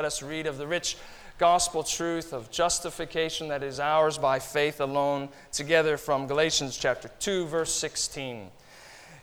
Let 0.00 0.06
us 0.06 0.22
read 0.22 0.46
of 0.46 0.58
the 0.58 0.66
rich 0.68 0.96
gospel 1.38 1.82
truth 1.82 2.32
of 2.32 2.52
justification 2.52 3.48
that 3.48 3.64
is 3.64 3.80
ours 3.80 4.16
by 4.16 4.38
faith 4.38 4.80
alone, 4.80 5.28
together 5.50 5.96
from 5.96 6.28
Galatians 6.28 6.78
chapter 6.78 7.10
2, 7.18 7.46
verse 7.46 7.74
16. 7.74 8.48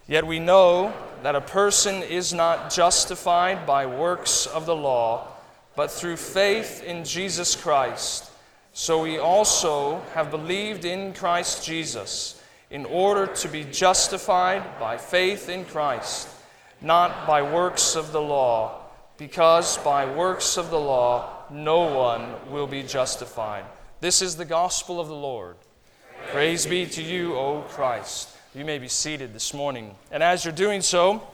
Yet 0.06 0.28
we 0.28 0.38
know 0.38 0.94
that 1.24 1.34
a 1.34 1.40
person 1.40 2.04
is 2.04 2.34
not 2.34 2.74
justified 2.74 3.66
by 3.66 3.86
works 3.86 4.48
of 4.48 4.66
the 4.66 4.76
law, 4.76 5.30
but 5.78 5.92
through 5.92 6.18
faith 6.18 6.84
in 6.84 7.06
Jesus 7.06 7.56
Christ. 7.56 8.30
So 8.74 9.02
we 9.02 9.18
also 9.18 10.02
have 10.14 10.30
believed 10.30 10.84
in 10.84 11.14
Christ 11.14 11.66
Jesus, 11.66 12.44
in 12.70 12.84
order 12.84 13.28
to 13.28 13.48
be 13.48 13.64
justified 13.64 14.78
by 14.78 14.98
faith 14.98 15.48
in 15.48 15.64
Christ, 15.64 16.28
not 16.82 17.26
by 17.26 17.42
works 17.44 17.96
of 17.96 18.12
the 18.12 18.22
law 18.22 18.82
because 19.18 19.78
by 19.80 20.06
works 20.06 20.58
of 20.58 20.70
the 20.70 20.80
law 20.80 21.44
no 21.50 21.82
one 21.82 22.36
will 22.52 22.68
be 22.68 22.84
justified. 22.84 23.64
This 24.02 24.22
is 24.22 24.36
the 24.36 24.46
gospel 24.46 25.00
of 25.00 25.08
the 25.08 25.16
Lord. 25.16 25.56
Praise 26.32 26.66
be 26.66 26.86
to 26.88 27.02
you, 27.02 27.36
O 27.36 27.62
Christ. 27.70 28.30
You 28.54 28.66
may 28.66 28.78
be 28.78 28.88
seated 28.88 29.34
this 29.34 29.54
morning. 29.54 29.96
And 30.12 30.24
as 30.24 30.44
you're 30.44 30.54
doing 30.54 30.82
so, 30.82 31.26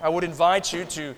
I 0.00 0.08
would 0.08 0.24
invite 0.24 0.72
you 0.72 0.84
to 0.84 1.14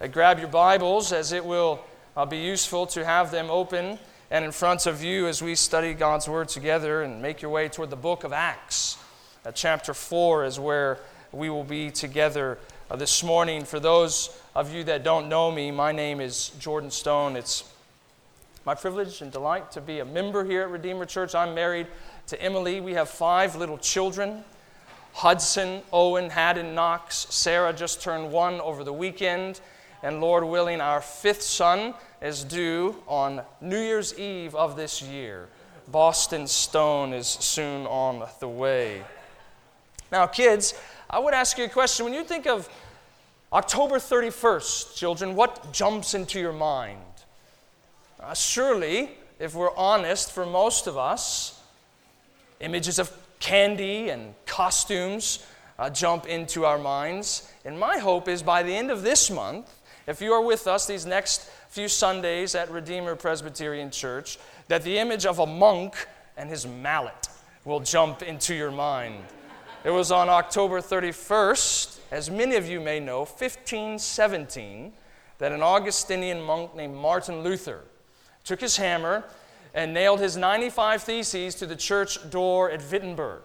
uh, 0.00 0.06
grab 0.08 0.38
your 0.38 0.48
Bibles 0.48 1.12
as 1.12 1.32
it 1.32 1.44
will 1.44 1.80
uh, 2.16 2.26
be 2.26 2.38
useful 2.38 2.86
to 2.88 3.04
have 3.04 3.30
them 3.30 3.50
open 3.50 3.98
and 4.30 4.44
in 4.44 4.52
front 4.52 4.86
of 4.86 5.02
you 5.02 5.26
as 5.26 5.40
we 5.40 5.54
study 5.54 5.94
God's 5.94 6.28
Word 6.28 6.48
together 6.48 7.02
and 7.02 7.22
make 7.22 7.40
your 7.40 7.50
way 7.50 7.68
toward 7.68 7.90
the 7.90 7.96
book 7.96 8.24
of 8.24 8.32
Acts. 8.32 8.98
Uh, 9.44 9.52
chapter 9.52 9.94
4 9.94 10.44
is 10.44 10.58
where 10.58 10.98
we 11.32 11.48
will 11.48 11.64
be 11.64 11.90
together 11.90 12.58
this 12.94 13.22
morning. 13.22 13.64
For 13.64 13.80
those 13.80 14.36
of 14.56 14.72
you 14.72 14.82
that 14.84 15.04
don't 15.04 15.28
know 15.28 15.52
me, 15.52 15.70
my 15.70 15.92
name 15.92 16.18
is 16.18 16.48
Jordan 16.58 16.90
Stone. 16.90 17.36
It's 17.36 17.62
my 18.64 18.74
privilege 18.74 19.20
and 19.20 19.30
delight 19.30 19.70
to 19.72 19.82
be 19.82 19.98
a 19.98 20.04
member 20.06 20.44
here 20.44 20.62
at 20.62 20.70
Redeemer 20.70 21.04
Church. 21.04 21.34
I'm 21.34 21.54
married 21.54 21.86
to 22.28 22.42
Emily. 22.42 22.80
We 22.80 22.94
have 22.94 23.10
five 23.10 23.54
little 23.56 23.76
children 23.76 24.42
Hudson, 25.12 25.82
Owen, 25.92 26.30
Haddon, 26.30 26.74
Knox. 26.74 27.26
Sarah 27.28 27.72
just 27.74 28.00
turned 28.00 28.32
one 28.32 28.58
over 28.62 28.82
the 28.82 28.94
weekend. 28.94 29.60
And 30.02 30.22
Lord 30.22 30.42
willing, 30.44 30.80
our 30.80 31.02
fifth 31.02 31.42
son 31.42 31.92
is 32.22 32.42
due 32.42 32.96
on 33.06 33.42
New 33.60 33.80
Year's 33.80 34.18
Eve 34.18 34.54
of 34.54 34.74
this 34.74 35.02
year. 35.02 35.48
Boston 35.88 36.46
Stone 36.46 37.12
is 37.12 37.26
soon 37.26 37.86
on 37.86 38.26
the 38.40 38.48
way. 38.48 39.02
Now, 40.10 40.26
kids, 40.26 40.72
I 41.10 41.18
would 41.18 41.34
ask 41.34 41.58
you 41.58 41.64
a 41.64 41.68
question. 41.68 42.04
When 42.04 42.14
you 42.14 42.24
think 42.24 42.46
of 42.46 42.70
October 43.52 43.96
31st, 43.96 44.96
children, 44.96 45.36
what 45.36 45.72
jumps 45.72 46.14
into 46.14 46.40
your 46.40 46.52
mind? 46.52 46.98
Uh, 48.18 48.34
surely, 48.34 49.10
if 49.38 49.54
we're 49.54 49.74
honest, 49.76 50.32
for 50.32 50.44
most 50.44 50.86
of 50.86 50.96
us, 50.96 51.62
images 52.58 52.98
of 52.98 53.12
candy 53.38 54.08
and 54.08 54.34
costumes 54.46 55.46
uh, 55.78 55.88
jump 55.90 56.26
into 56.26 56.64
our 56.64 56.78
minds. 56.78 57.50
And 57.64 57.78
my 57.78 57.98
hope 57.98 58.28
is 58.28 58.42
by 58.42 58.62
the 58.62 58.74
end 58.74 58.90
of 58.90 59.02
this 59.02 59.30
month, 59.30 59.72
if 60.08 60.20
you 60.20 60.32
are 60.32 60.42
with 60.42 60.66
us 60.66 60.86
these 60.86 61.06
next 61.06 61.48
few 61.68 61.88
Sundays 61.88 62.54
at 62.54 62.70
Redeemer 62.70 63.14
Presbyterian 63.14 63.90
Church, 63.90 64.38
that 64.68 64.82
the 64.82 64.98
image 64.98 65.24
of 65.24 65.38
a 65.38 65.46
monk 65.46 66.08
and 66.36 66.50
his 66.50 66.66
mallet 66.66 67.28
will 67.64 67.80
jump 67.80 68.22
into 68.22 68.54
your 68.54 68.70
mind. 68.70 69.22
It 69.84 69.90
was 69.90 70.10
on 70.10 70.28
October 70.28 70.80
31st, 70.80 71.95
as 72.10 72.30
many 72.30 72.56
of 72.56 72.68
you 72.68 72.80
may 72.80 73.00
know, 73.00 73.20
1517, 73.20 74.92
that 75.38 75.52
an 75.52 75.62
Augustinian 75.62 76.40
monk 76.40 76.74
named 76.74 76.94
Martin 76.94 77.42
Luther 77.42 77.80
took 78.44 78.60
his 78.60 78.76
hammer 78.76 79.24
and 79.74 79.92
nailed 79.92 80.20
his 80.20 80.36
95 80.36 81.02
Theses 81.02 81.54
to 81.56 81.66
the 81.66 81.76
church 81.76 82.30
door 82.30 82.70
at 82.70 82.80
Wittenberg. 82.90 83.42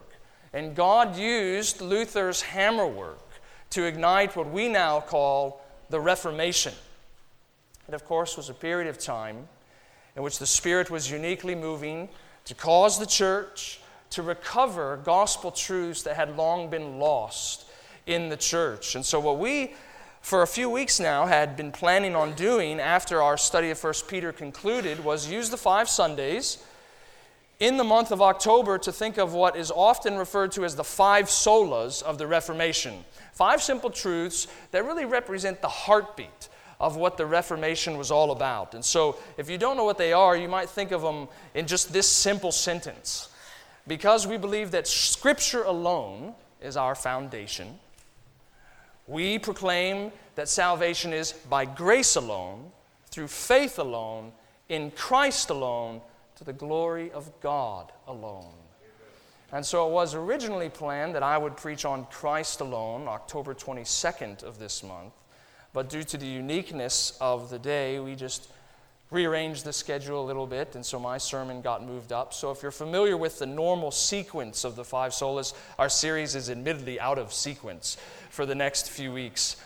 And 0.54 0.76
God 0.76 1.18
used 1.18 1.82
Luther's 1.82 2.42
hammer 2.42 2.88
work 2.88 3.20
to 3.72 3.84
ignite 3.84 4.36
what 4.36 4.50
we 4.50 4.68
now 4.68 5.00
call 5.00 5.62
the 5.90 6.00
Reformation. 6.00 6.74
It, 7.88 7.94
of 7.94 8.06
course, 8.06 8.38
was 8.38 8.50
a 8.50 8.54
period 8.54 8.88
of 8.88 8.98
time 8.98 9.48
in 10.16 10.24
which 10.24 10.40
the 10.40 10.46
Spirit 10.46 10.90
was 10.90 11.10
uniquely 11.10 11.56
moving 11.56 12.10
to 12.46 12.54
cause 12.54 13.00
the 13.00 13.06
church 13.06 13.80
to 14.12 14.22
recover 14.22 15.00
gospel 15.04 15.52
truths 15.52 16.04
that 16.04 16.16
had 16.16 16.38
long 16.38 16.70
been 16.70 17.00
lost 17.00 17.66
in 18.12 18.30
the 18.30 18.38
church. 18.38 18.96
And 18.96 19.06
so, 19.06 19.20
what 19.20 19.40
we, 19.40 19.74
for 20.22 20.42
a 20.42 20.48
few 20.48 20.70
weeks 20.70 21.00
now, 21.00 21.26
had 21.26 21.56
been 21.56 21.72
planning 21.72 22.16
on 22.16 22.34
doing 22.34 22.80
after 22.80 23.22
our 23.22 23.38
study 23.38 23.70
of 23.70 23.84
1 23.84 23.94
Peter 24.08 24.32
concluded 24.32 25.04
was 25.04 25.30
use 25.30 25.50
the 25.50 25.58
five 25.58 25.90
Sundays 25.90 26.64
in 27.60 27.78
the 27.78 27.84
month 27.84 28.12
of 28.12 28.22
October 28.22 28.78
to 28.80 28.92
think 28.92 29.18
of 29.18 29.34
what 29.34 29.56
is 29.56 29.72
often 29.72 30.18
referred 30.18 30.52
to 30.52 30.66
as 30.66 30.76
the 30.76 30.84
five 30.84 31.26
solas 31.26 32.02
of 32.02 32.18
the 32.18 32.28
Reformation. 32.28 33.06
Five 33.34 33.62
simple 33.62 33.90
truths 33.90 34.48
that 34.72 34.84
really 34.84 35.06
represent 35.06 35.62
the 35.62 35.70
heartbeat 35.70 36.50
of 36.80 36.98
what 36.98 37.18
the 37.18 37.26
Reformation 37.26 37.98
was 37.98 38.10
all 38.10 38.32
about. 38.32 38.74
And 38.74 38.84
so, 38.84 39.18
if 39.38 39.50
you 39.50 39.58
don't 39.58 39.78
know 39.78 39.86
what 39.86 40.00
they 40.00 40.14
are, 40.14 40.36
you 40.36 40.50
might 40.50 40.70
think 40.70 40.92
of 40.92 41.02
them 41.02 41.28
in 41.54 41.68
just 41.68 41.94
this 41.94 42.10
simple 42.10 42.52
sentence 42.52 43.30
because 43.88 44.28
we 44.28 44.38
believe 44.38 44.72
that 44.72 44.88
Scripture 44.88 45.64
alone 45.64 46.34
is 46.62 46.78
our 46.78 46.96
foundation, 46.96 47.80
we 49.12 49.38
proclaim 49.38 50.12
that 50.36 50.48
salvation 50.48 51.12
is 51.12 51.34
by 51.34 51.66
grace 51.66 52.16
alone, 52.16 52.72
through 53.08 53.28
faith 53.28 53.78
alone, 53.78 54.32
in 54.70 54.90
Christ 54.92 55.50
alone, 55.50 56.00
to 56.38 56.46
the 56.46 56.54
glory 56.54 57.12
of 57.12 57.30
God 57.42 57.92
alone. 58.08 58.54
And 59.52 59.66
so 59.66 59.86
it 59.86 59.92
was 59.92 60.16
originally 60.16 60.70
planned 60.70 61.14
that 61.16 61.24
I 61.24 61.38
would 61.38 61.58
preach 61.58 61.84
on 61.84 62.06
Christ 62.06 62.62
alone, 62.62 63.10
October 63.10 63.54
22nd 63.54 64.44
of 64.44 64.60
this 64.60 64.82
month. 64.82 65.12
But 65.74 65.90
due 65.90 66.04
to 66.04 66.18
the 66.18 66.26
uniqueness 66.26 67.18
of 67.20 67.50
the 67.50 67.60
day, 67.60 68.00
we 68.00 68.16
just 68.16 68.50
rearranged 69.12 69.66
the 69.66 69.74
schedule 69.74 70.24
a 70.24 70.26
little 70.26 70.48
bit, 70.48 70.76
and 70.76 70.86
so 70.86 70.98
my 70.98 71.18
sermon 71.18 71.62
got 71.62 71.86
moved 71.86 72.14
up. 72.14 72.34
So, 72.34 72.50
if 72.50 72.64
you're 72.64 72.72
familiar 72.72 73.18
with 73.18 73.40
the 73.40 73.46
normal 73.46 73.92
sequence 73.92 74.64
of 74.64 74.76
the 74.78 74.86
five 74.86 75.12
solas, 75.12 75.54
our 75.78 75.90
series 75.90 76.34
is 76.34 76.50
admittedly 76.50 77.00
out 77.00 77.20
of 77.20 77.34
sequence 77.34 77.98
for 78.30 78.46
the 78.46 78.56
next 78.56 78.90
few 78.90 79.12
weeks. 79.12 79.58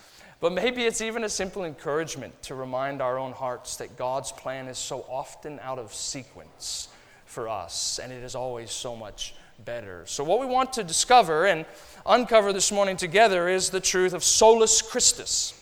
But 0.42 0.52
maybe 0.52 0.84
it's 0.84 1.02
even 1.02 1.24
a 1.24 1.30
simple 1.30 1.64
encouragement 1.64 2.42
to 2.44 2.56
remind 2.56 3.02
our 3.02 3.18
own 3.18 3.32
hearts 3.32 3.78
that 3.78 3.96
God's 3.98 4.32
plan 4.32 4.68
is 4.68 4.78
so 4.78 5.06
often 5.08 5.60
out 5.62 5.80
of 5.80 5.94
sequence 5.94 6.90
for 7.26 7.48
us, 7.48 8.00
and 8.00 8.12
it 8.12 8.24
is 8.24 8.36
always 8.36 8.72
so 8.72 8.96
much 8.96 9.36
better. 9.64 10.04
So, 10.08 10.24
what 10.24 10.40
we 10.40 10.48
want 10.48 10.74
to 10.74 10.84
discover 10.84 11.46
and 11.46 11.66
uncover 12.06 12.52
this 12.52 12.72
morning 12.72 12.98
together 12.98 13.48
is 13.48 13.70
the 13.70 13.80
truth 13.80 14.14
of 14.14 14.24
solus 14.24 14.82
Christus, 14.82 15.54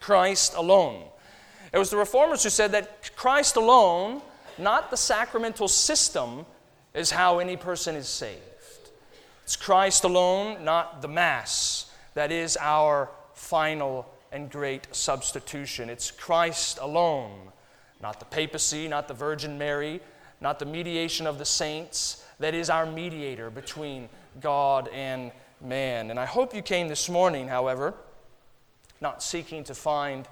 Christ 0.00 0.54
alone. 0.54 1.02
It 1.72 1.78
was 1.78 1.90
the 1.90 1.96
reformers 1.96 2.42
who 2.42 2.50
said 2.50 2.72
that 2.72 3.16
Christ 3.16 3.56
alone, 3.56 4.20
not 4.58 4.90
the 4.90 4.96
sacramental 4.96 5.68
system, 5.68 6.44
is 6.94 7.10
how 7.10 7.38
any 7.38 7.56
person 7.56 7.96
is 7.96 8.08
saved. 8.08 8.40
It's 9.44 9.56
Christ 9.56 10.04
alone, 10.04 10.64
not 10.64 11.02
the 11.02 11.08
Mass, 11.08 11.90
that 12.14 12.30
is 12.30 12.58
our 12.60 13.08
final 13.34 14.06
and 14.30 14.50
great 14.50 14.86
substitution. 14.94 15.88
It's 15.88 16.10
Christ 16.10 16.78
alone, 16.80 17.52
not 18.02 18.18
the 18.18 18.26
papacy, 18.26 18.86
not 18.88 19.08
the 19.08 19.14
Virgin 19.14 19.58
Mary, 19.58 20.00
not 20.40 20.58
the 20.58 20.66
mediation 20.66 21.26
of 21.26 21.38
the 21.38 21.44
saints, 21.44 22.24
that 22.38 22.54
is 22.54 22.68
our 22.68 22.84
mediator 22.84 23.50
between 23.50 24.08
God 24.40 24.88
and 24.88 25.32
man. 25.60 26.10
And 26.10 26.18
I 26.18 26.26
hope 26.26 26.54
you 26.54 26.62
came 26.62 26.88
this 26.88 27.08
morning, 27.08 27.48
however, 27.48 27.94
not 29.00 29.22
seeking 29.22 29.64
to 29.64 29.74
find 29.74 30.28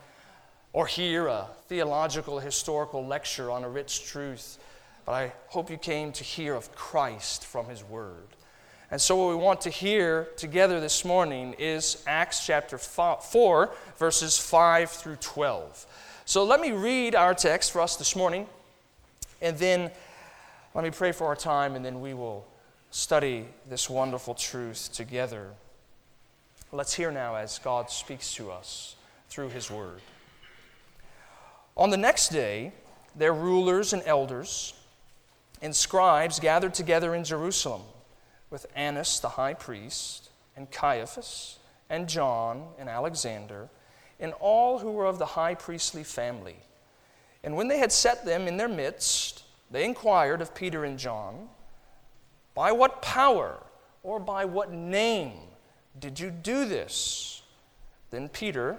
or 0.73 0.87
hear 0.87 1.27
a 1.27 1.49
theological, 1.67 2.39
historical 2.39 3.05
lecture 3.05 3.51
on 3.51 3.65
a 3.65 3.69
rich 3.69 4.07
truth, 4.07 4.59
but 5.05 5.13
I 5.13 5.33
hope 5.49 5.71
you 5.71 5.77
came 5.77 6.13
to 6.13 6.25
hear 6.25 6.55
of 6.55 6.75
Christ 6.75 7.45
from 7.45 7.67
His 7.67 7.83
Word. 7.83 8.29
And 8.91 9.01
so, 9.01 9.17
what 9.17 9.29
we 9.29 9.37
want 9.37 9.61
to 9.63 9.71
hear 9.71 10.29
together 10.37 10.81
this 10.81 11.05
morning 11.05 11.55
is 11.59 12.03
Acts 12.07 12.45
chapter 12.45 12.77
4, 12.77 13.71
verses 13.99 14.39
5 14.39 14.91
through 14.91 15.17
12. 15.17 15.87
So, 16.25 16.45
let 16.45 16.61
me 16.61 16.73
read 16.73 17.15
our 17.15 17.35
text 17.35 17.73
for 17.73 17.81
us 17.81 17.97
this 17.97 18.17
morning, 18.17 18.47
and 19.41 19.57
then 19.59 19.91
let 20.75 20.85
me 20.85 20.91
pray 20.91 21.13
for 21.13 21.27
our 21.27 21.37
time, 21.37 21.77
and 21.77 21.85
then 21.85 22.01
we 22.01 22.15
will 22.15 22.47
study 22.91 23.47
this 23.69 23.89
wonderful 23.89 24.35
truth 24.35 24.91
together. 24.93 25.51
Let's 26.73 26.95
hear 26.95 27.11
now 27.11 27.37
as 27.37 27.59
God 27.59 27.91
speaks 27.91 28.35
to 28.35 28.51
us 28.51 28.97
through 29.29 29.51
His 29.51 29.71
Word. 29.71 30.01
On 31.77 31.91
the 31.91 31.97
next 31.97 32.29
day, 32.29 32.73
their 33.15 33.33
rulers 33.33 33.93
and 33.93 34.03
elders 34.05 34.75
and 35.63 35.75
scribes 35.75 36.41
gathered 36.41 36.75
together 36.75 37.15
in 37.15 37.25
Jerusalem 37.25 37.83
with 38.51 38.67
Annas 38.75 39.21
the 39.21 39.31
high 39.31 39.55
priest, 39.55 40.31
and 40.57 40.71
Caiaphas, 40.71 41.59
and 41.89 42.09
John, 42.09 42.69
and 42.79 42.89
Alexander, 42.89 43.69
and 44.19 44.33
all 44.41 44.79
who 44.79 44.91
were 44.93 45.07
of 45.07 45.19
the 45.19 45.27
high 45.27 45.55
priestly 45.55 46.05
family. 46.05 46.57
And 47.43 47.57
when 47.57 47.69
they 47.69 47.79
had 47.79 47.93
set 47.93 48.25
them 48.25 48.47
in 48.47 48.57
their 48.57 48.69
midst, 48.69 49.45
they 49.71 49.85
inquired 49.85 50.43
of 50.43 50.55
Peter 50.55 50.85
and 50.85 50.99
John, 50.99 51.49
By 52.55 52.73
what 52.73 53.01
power 53.01 53.59
or 54.03 54.19
by 54.19 54.45
what 54.45 54.73
name 54.73 55.33
did 55.99 56.19
you 56.19 56.31
do 56.31 56.65
this? 56.65 57.43
Then 58.11 58.29
Peter, 58.29 58.79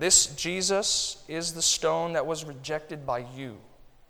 This 0.00 0.28
Jesus 0.34 1.22
is 1.28 1.52
the 1.52 1.60
stone 1.60 2.14
that 2.14 2.24
was 2.24 2.46
rejected 2.46 3.04
by 3.04 3.26
you, 3.36 3.58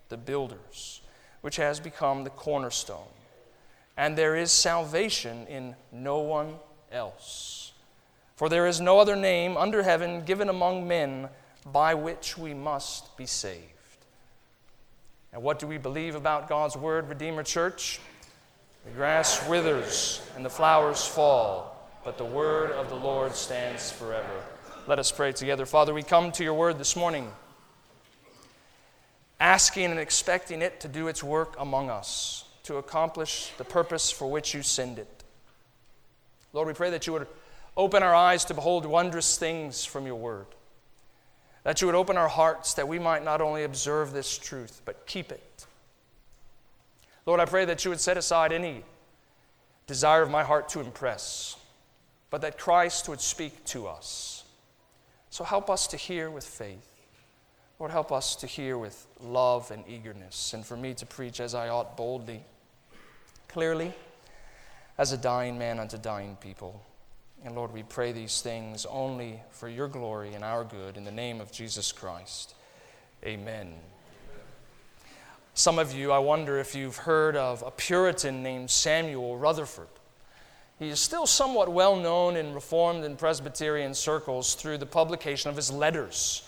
the 0.08 0.16
builders, 0.16 1.00
which 1.40 1.56
has 1.56 1.80
become 1.80 2.22
the 2.22 2.30
cornerstone. 2.30 3.10
And 3.96 4.16
there 4.16 4.36
is 4.36 4.52
salvation 4.52 5.48
in 5.48 5.74
no 5.90 6.20
one 6.20 6.54
else. 6.92 7.72
For 8.36 8.48
there 8.48 8.68
is 8.68 8.80
no 8.80 9.00
other 9.00 9.16
name 9.16 9.56
under 9.56 9.82
heaven 9.82 10.24
given 10.24 10.48
among 10.48 10.86
men 10.86 11.28
by 11.72 11.94
which 11.94 12.38
we 12.38 12.54
must 12.54 13.16
be 13.16 13.26
saved. 13.26 13.64
And 15.32 15.42
what 15.42 15.58
do 15.58 15.66
we 15.66 15.76
believe 15.76 16.14
about 16.14 16.48
God's 16.48 16.76
Word, 16.76 17.08
Redeemer 17.08 17.42
Church? 17.42 17.98
The 18.84 18.92
grass 18.92 19.44
withers 19.48 20.22
and 20.36 20.44
the 20.44 20.50
flowers 20.50 21.04
fall, 21.04 21.90
but 22.04 22.16
the 22.16 22.24
Word 22.24 22.70
of 22.70 22.90
the 22.90 22.94
Lord 22.94 23.34
stands 23.34 23.90
forever. 23.90 24.44
Let 24.90 24.98
us 24.98 25.12
pray 25.12 25.30
together. 25.30 25.66
Father, 25.66 25.94
we 25.94 26.02
come 26.02 26.32
to 26.32 26.42
your 26.42 26.54
Word 26.54 26.76
this 26.76 26.96
morning, 26.96 27.30
asking 29.38 29.84
and 29.84 30.00
expecting 30.00 30.62
it 30.62 30.80
to 30.80 30.88
do 30.88 31.06
its 31.06 31.22
work 31.22 31.54
among 31.60 31.88
us, 31.88 32.44
to 32.64 32.74
accomplish 32.74 33.52
the 33.56 33.62
purpose 33.62 34.10
for 34.10 34.28
which 34.28 34.52
you 34.52 34.64
send 34.64 34.98
it. 34.98 35.22
Lord, 36.52 36.66
we 36.66 36.74
pray 36.74 36.90
that 36.90 37.06
you 37.06 37.12
would 37.12 37.28
open 37.76 38.02
our 38.02 38.16
eyes 38.16 38.44
to 38.46 38.54
behold 38.54 38.84
wondrous 38.84 39.38
things 39.38 39.84
from 39.84 40.06
your 40.06 40.16
Word 40.16 40.46
that 41.62 41.80
you 41.80 41.86
would 41.86 41.94
open 41.94 42.16
our 42.16 42.26
hearts 42.26 42.74
that 42.74 42.88
we 42.88 42.98
might 42.98 43.22
not 43.22 43.40
only 43.40 43.62
observe 43.62 44.12
this 44.12 44.36
truth, 44.36 44.82
but 44.84 45.06
keep 45.06 45.30
it. 45.30 45.66
Lord, 47.26 47.38
I 47.38 47.44
pray 47.44 47.64
that 47.64 47.84
you 47.84 47.90
would 47.92 48.00
set 48.00 48.16
aside 48.16 48.50
any 48.50 48.82
desire 49.86 50.22
of 50.22 50.30
my 50.30 50.42
heart 50.42 50.68
to 50.70 50.80
impress, 50.80 51.56
but 52.28 52.40
that 52.40 52.58
Christ 52.58 53.08
would 53.08 53.20
speak 53.20 53.64
to 53.66 53.86
us. 53.86 54.39
So 55.30 55.44
help 55.44 55.70
us 55.70 55.86
to 55.88 55.96
hear 55.96 56.30
with 56.30 56.44
faith. 56.44 56.86
Lord, 57.78 57.92
help 57.92 58.12
us 58.12 58.36
to 58.36 58.46
hear 58.46 58.76
with 58.76 59.06
love 59.22 59.70
and 59.70 59.84
eagerness, 59.88 60.52
and 60.52 60.66
for 60.66 60.76
me 60.76 60.92
to 60.94 61.06
preach 61.06 61.40
as 61.40 61.54
I 61.54 61.68
ought 61.68 61.96
boldly, 61.96 62.42
clearly, 63.48 63.94
as 64.98 65.12
a 65.12 65.16
dying 65.16 65.58
man 65.58 65.78
unto 65.78 65.96
dying 65.96 66.36
people. 66.40 66.82
And 67.42 67.54
Lord, 67.54 67.72
we 67.72 67.82
pray 67.82 68.12
these 68.12 68.42
things 68.42 68.84
only 68.84 69.40
for 69.50 69.66
your 69.66 69.88
glory 69.88 70.34
and 70.34 70.44
our 70.44 70.62
good 70.62 70.98
in 70.98 71.04
the 71.04 71.10
name 71.10 71.40
of 71.40 71.50
Jesus 71.50 71.90
Christ. 71.90 72.54
Amen. 73.24 73.72
Some 75.54 75.78
of 75.78 75.94
you, 75.94 76.12
I 76.12 76.18
wonder 76.18 76.58
if 76.58 76.74
you've 76.74 76.96
heard 76.96 77.34
of 77.34 77.62
a 77.62 77.70
Puritan 77.70 78.42
named 78.42 78.70
Samuel 78.70 79.38
Rutherford. 79.38 79.88
He 80.80 80.88
is 80.88 80.98
still 80.98 81.26
somewhat 81.26 81.68
well 81.68 81.94
known 81.94 82.36
in 82.36 82.54
Reformed 82.54 83.04
and 83.04 83.18
Presbyterian 83.18 83.92
circles 83.92 84.54
through 84.54 84.78
the 84.78 84.86
publication 84.86 85.50
of 85.50 85.56
his 85.56 85.70
letters 85.70 86.42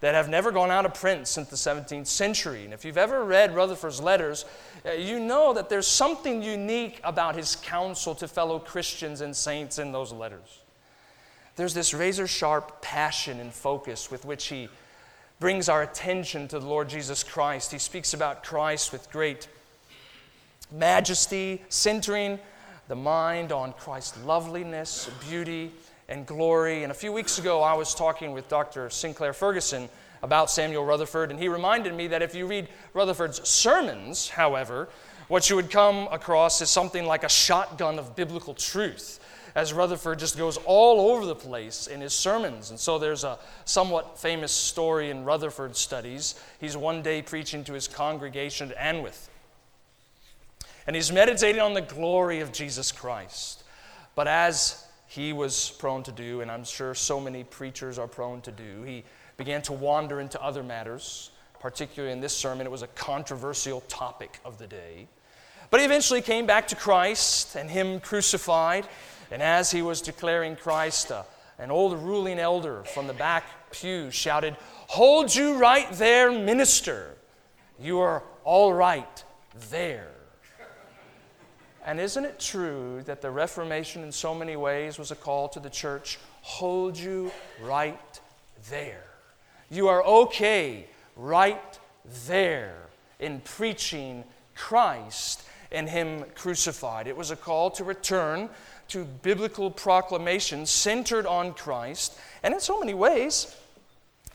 that 0.00 0.12
have 0.12 0.28
never 0.28 0.50
gone 0.50 0.72
out 0.72 0.84
of 0.84 0.92
print 0.92 1.28
since 1.28 1.48
the 1.48 1.56
17th 1.56 2.08
century. 2.08 2.64
And 2.64 2.74
if 2.74 2.84
you've 2.84 2.98
ever 2.98 3.24
read 3.24 3.54
Rutherford's 3.54 4.00
letters, 4.00 4.44
uh, 4.84 4.90
you 4.90 5.20
know 5.20 5.54
that 5.54 5.68
there's 5.68 5.86
something 5.86 6.42
unique 6.42 7.00
about 7.04 7.36
his 7.36 7.54
counsel 7.54 8.16
to 8.16 8.26
fellow 8.26 8.58
Christians 8.58 9.20
and 9.20 9.34
saints 9.34 9.78
in 9.78 9.92
those 9.92 10.12
letters. 10.12 10.62
There's 11.54 11.72
this 11.72 11.94
razor 11.94 12.26
sharp 12.26 12.82
passion 12.82 13.38
and 13.38 13.54
focus 13.54 14.10
with 14.10 14.24
which 14.24 14.48
he 14.48 14.68
brings 15.38 15.68
our 15.68 15.82
attention 15.82 16.48
to 16.48 16.58
the 16.58 16.66
Lord 16.66 16.88
Jesus 16.88 17.22
Christ. 17.22 17.70
He 17.70 17.78
speaks 17.78 18.14
about 18.14 18.42
Christ 18.42 18.90
with 18.90 19.08
great 19.12 19.46
majesty, 20.72 21.62
centering 21.68 22.40
the 22.88 22.96
mind 22.96 23.52
on 23.52 23.72
Christ's 23.72 24.22
loveliness, 24.24 25.10
beauty, 25.28 25.72
and 26.08 26.26
glory. 26.26 26.82
And 26.82 26.92
a 26.92 26.94
few 26.94 27.12
weeks 27.12 27.38
ago, 27.38 27.62
I 27.62 27.74
was 27.74 27.94
talking 27.94 28.32
with 28.32 28.48
Dr. 28.48 28.90
Sinclair 28.90 29.32
Ferguson 29.32 29.88
about 30.22 30.50
Samuel 30.50 30.84
Rutherford, 30.84 31.30
and 31.30 31.38
he 31.38 31.48
reminded 31.48 31.94
me 31.94 32.08
that 32.08 32.22
if 32.22 32.34
you 32.34 32.46
read 32.46 32.68
Rutherford's 32.94 33.46
sermons, 33.48 34.28
however, 34.28 34.88
what 35.28 35.50
you 35.50 35.56
would 35.56 35.70
come 35.70 36.08
across 36.12 36.60
is 36.60 36.70
something 36.70 37.04
like 37.04 37.24
a 37.24 37.28
shotgun 37.28 37.98
of 37.98 38.14
biblical 38.14 38.54
truth, 38.54 39.20
as 39.56 39.72
Rutherford 39.72 40.18
just 40.18 40.38
goes 40.38 40.56
all 40.58 41.12
over 41.12 41.26
the 41.26 41.34
place 41.34 41.86
in 41.88 42.00
his 42.00 42.12
sermons. 42.12 42.70
And 42.70 42.78
so 42.78 42.98
there's 42.98 43.24
a 43.24 43.38
somewhat 43.64 44.18
famous 44.18 44.52
story 44.52 45.10
in 45.10 45.24
Rutherford 45.24 45.76
studies. 45.76 46.36
He's 46.60 46.76
one 46.76 47.02
day 47.02 47.22
preaching 47.22 47.64
to 47.64 47.72
his 47.72 47.88
congregation 47.88 48.72
at 48.72 48.76
Anwoth, 48.76 49.28
and 50.86 50.94
he's 50.94 51.10
meditating 51.12 51.60
on 51.60 51.74
the 51.74 51.80
glory 51.80 52.40
of 52.40 52.52
Jesus 52.52 52.92
Christ. 52.92 53.64
But 54.14 54.28
as 54.28 54.86
he 55.06 55.32
was 55.32 55.70
prone 55.78 56.02
to 56.04 56.12
do, 56.12 56.40
and 56.40 56.50
I'm 56.50 56.64
sure 56.64 56.94
so 56.94 57.20
many 57.20 57.44
preachers 57.44 57.98
are 57.98 58.08
prone 58.08 58.40
to 58.42 58.52
do. 58.52 58.82
He 58.82 59.04
began 59.36 59.62
to 59.62 59.72
wander 59.72 60.20
into 60.20 60.42
other 60.42 60.62
matters. 60.62 61.30
Particularly 61.58 62.12
in 62.12 62.20
this 62.20 62.36
sermon, 62.36 62.66
it 62.66 62.70
was 62.70 62.82
a 62.82 62.88
controversial 62.88 63.80
topic 63.82 64.40
of 64.44 64.58
the 64.58 64.66
day. 64.66 65.08
But 65.70 65.80
he 65.80 65.86
eventually 65.86 66.22
came 66.22 66.46
back 66.46 66.68
to 66.68 66.76
Christ 66.76 67.56
and 67.56 67.70
Him 67.70 68.00
crucified. 68.00 68.86
And 69.30 69.42
as 69.42 69.70
he 69.70 69.82
was 69.82 70.00
declaring 70.00 70.54
Christ, 70.54 71.10
uh, 71.10 71.24
an 71.58 71.70
old 71.70 71.98
ruling 71.98 72.38
elder 72.38 72.84
from 72.84 73.06
the 73.06 73.14
back 73.14 73.44
pew 73.72 74.10
shouted, 74.10 74.56
Hold 74.88 75.34
you 75.34 75.58
right 75.58 75.90
there, 75.92 76.30
minister. 76.30 77.16
You 77.80 77.98
are 77.98 78.22
all 78.44 78.72
right 78.72 79.24
there. 79.70 80.15
And 81.86 82.00
isn't 82.00 82.24
it 82.24 82.40
true 82.40 83.02
that 83.06 83.22
the 83.22 83.30
Reformation, 83.30 84.02
in 84.02 84.10
so 84.10 84.34
many 84.34 84.56
ways, 84.56 84.98
was 84.98 85.12
a 85.12 85.16
call 85.16 85.48
to 85.50 85.60
the 85.60 85.70
church? 85.70 86.18
Hold 86.42 86.98
you 86.98 87.30
right 87.62 88.20
there. 88.68 89.04
You 89.70 89.86
are 89.86 90.02
okay 90.02 90.88
right 91.14 91.78
there 92.26 92.74
in 93.20 93.40
preaching 93.40 94.24
Christ 94.56 95.44
and 95.70 95.88
Him 95.88 96.24
crucified. 96.34 97.06
It 97.06 97.16
was 97.16 97.30
a 97.30 97.36
call 97.36 97.70
to 97.70 97.84
return 97.84 98.50
to 98.88 99.04
biblical 99.04 99.70
proclamation 99.70 100.66
centered 100.66 101.24
on 101.24 101.54
Christ. 101.54 102.18
And 102.42 102.52
in 102.52 102.58
so 102.58 102.80
many 102.80 102.94
ways, 102.94 103.54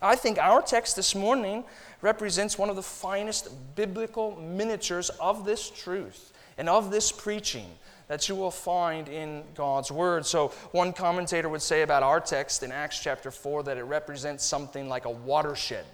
I 0.02 0.16
think 0.16 0.38
our 0.38 0.62
text 0.62 0.96
this 0.96 1.14
morning 1.14 1.66
represents 2.02 2.58
one 2.58 2.70
of 2.70 2.78
the 2.78 2.82
finest 2.82 3.50
biblical 3.76 4.38
miniatures 4.38 5.10
of 5.20 5.44
this 5.44 5.70
truth 5.70 6.32
and 6.62 6.70
of 6.70 6.92
this 6.92 7.12
preaching 7.12 7.66
that 8.08 8.30
you 8.30 8.36
will 8.36 8.52
find 8.52 9.10
in 9.10 9.42
God's 9.56 9.92
Word. 9.92 10.28
So, 10.28 10.50
one 10.74 10.94
commentator 10.94 11.50
would 11.50 11.64
say 11.64 11.82
about 11.82 12.04
our 12.04 12.20
text 12.20 12.62
in 12.62 12.72
Acts 12.72 13.00
chapter 13.00 13.32
4 13.32 13.64
that 13.64 13.80
it 13.80 13.84
represents 13.84 14.46
something 14.46 14.88
like 14.88 15.06
a 15.06 15.10
watershed 15.10 15.88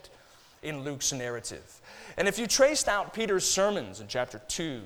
in 0.62 0.84
Luke's 0.84 1.14
narrative. 1.14 1.80
And 2.18 2.28
if 2.28 2.38
you 2.38 2.48
traced 2.48 2.90
out 2.90 3.14
Peter's 3.14 3.50
sermons 3.50 4.02
in 4.02 4.10
chapter 4.10 4.42
2, 4.50 4.82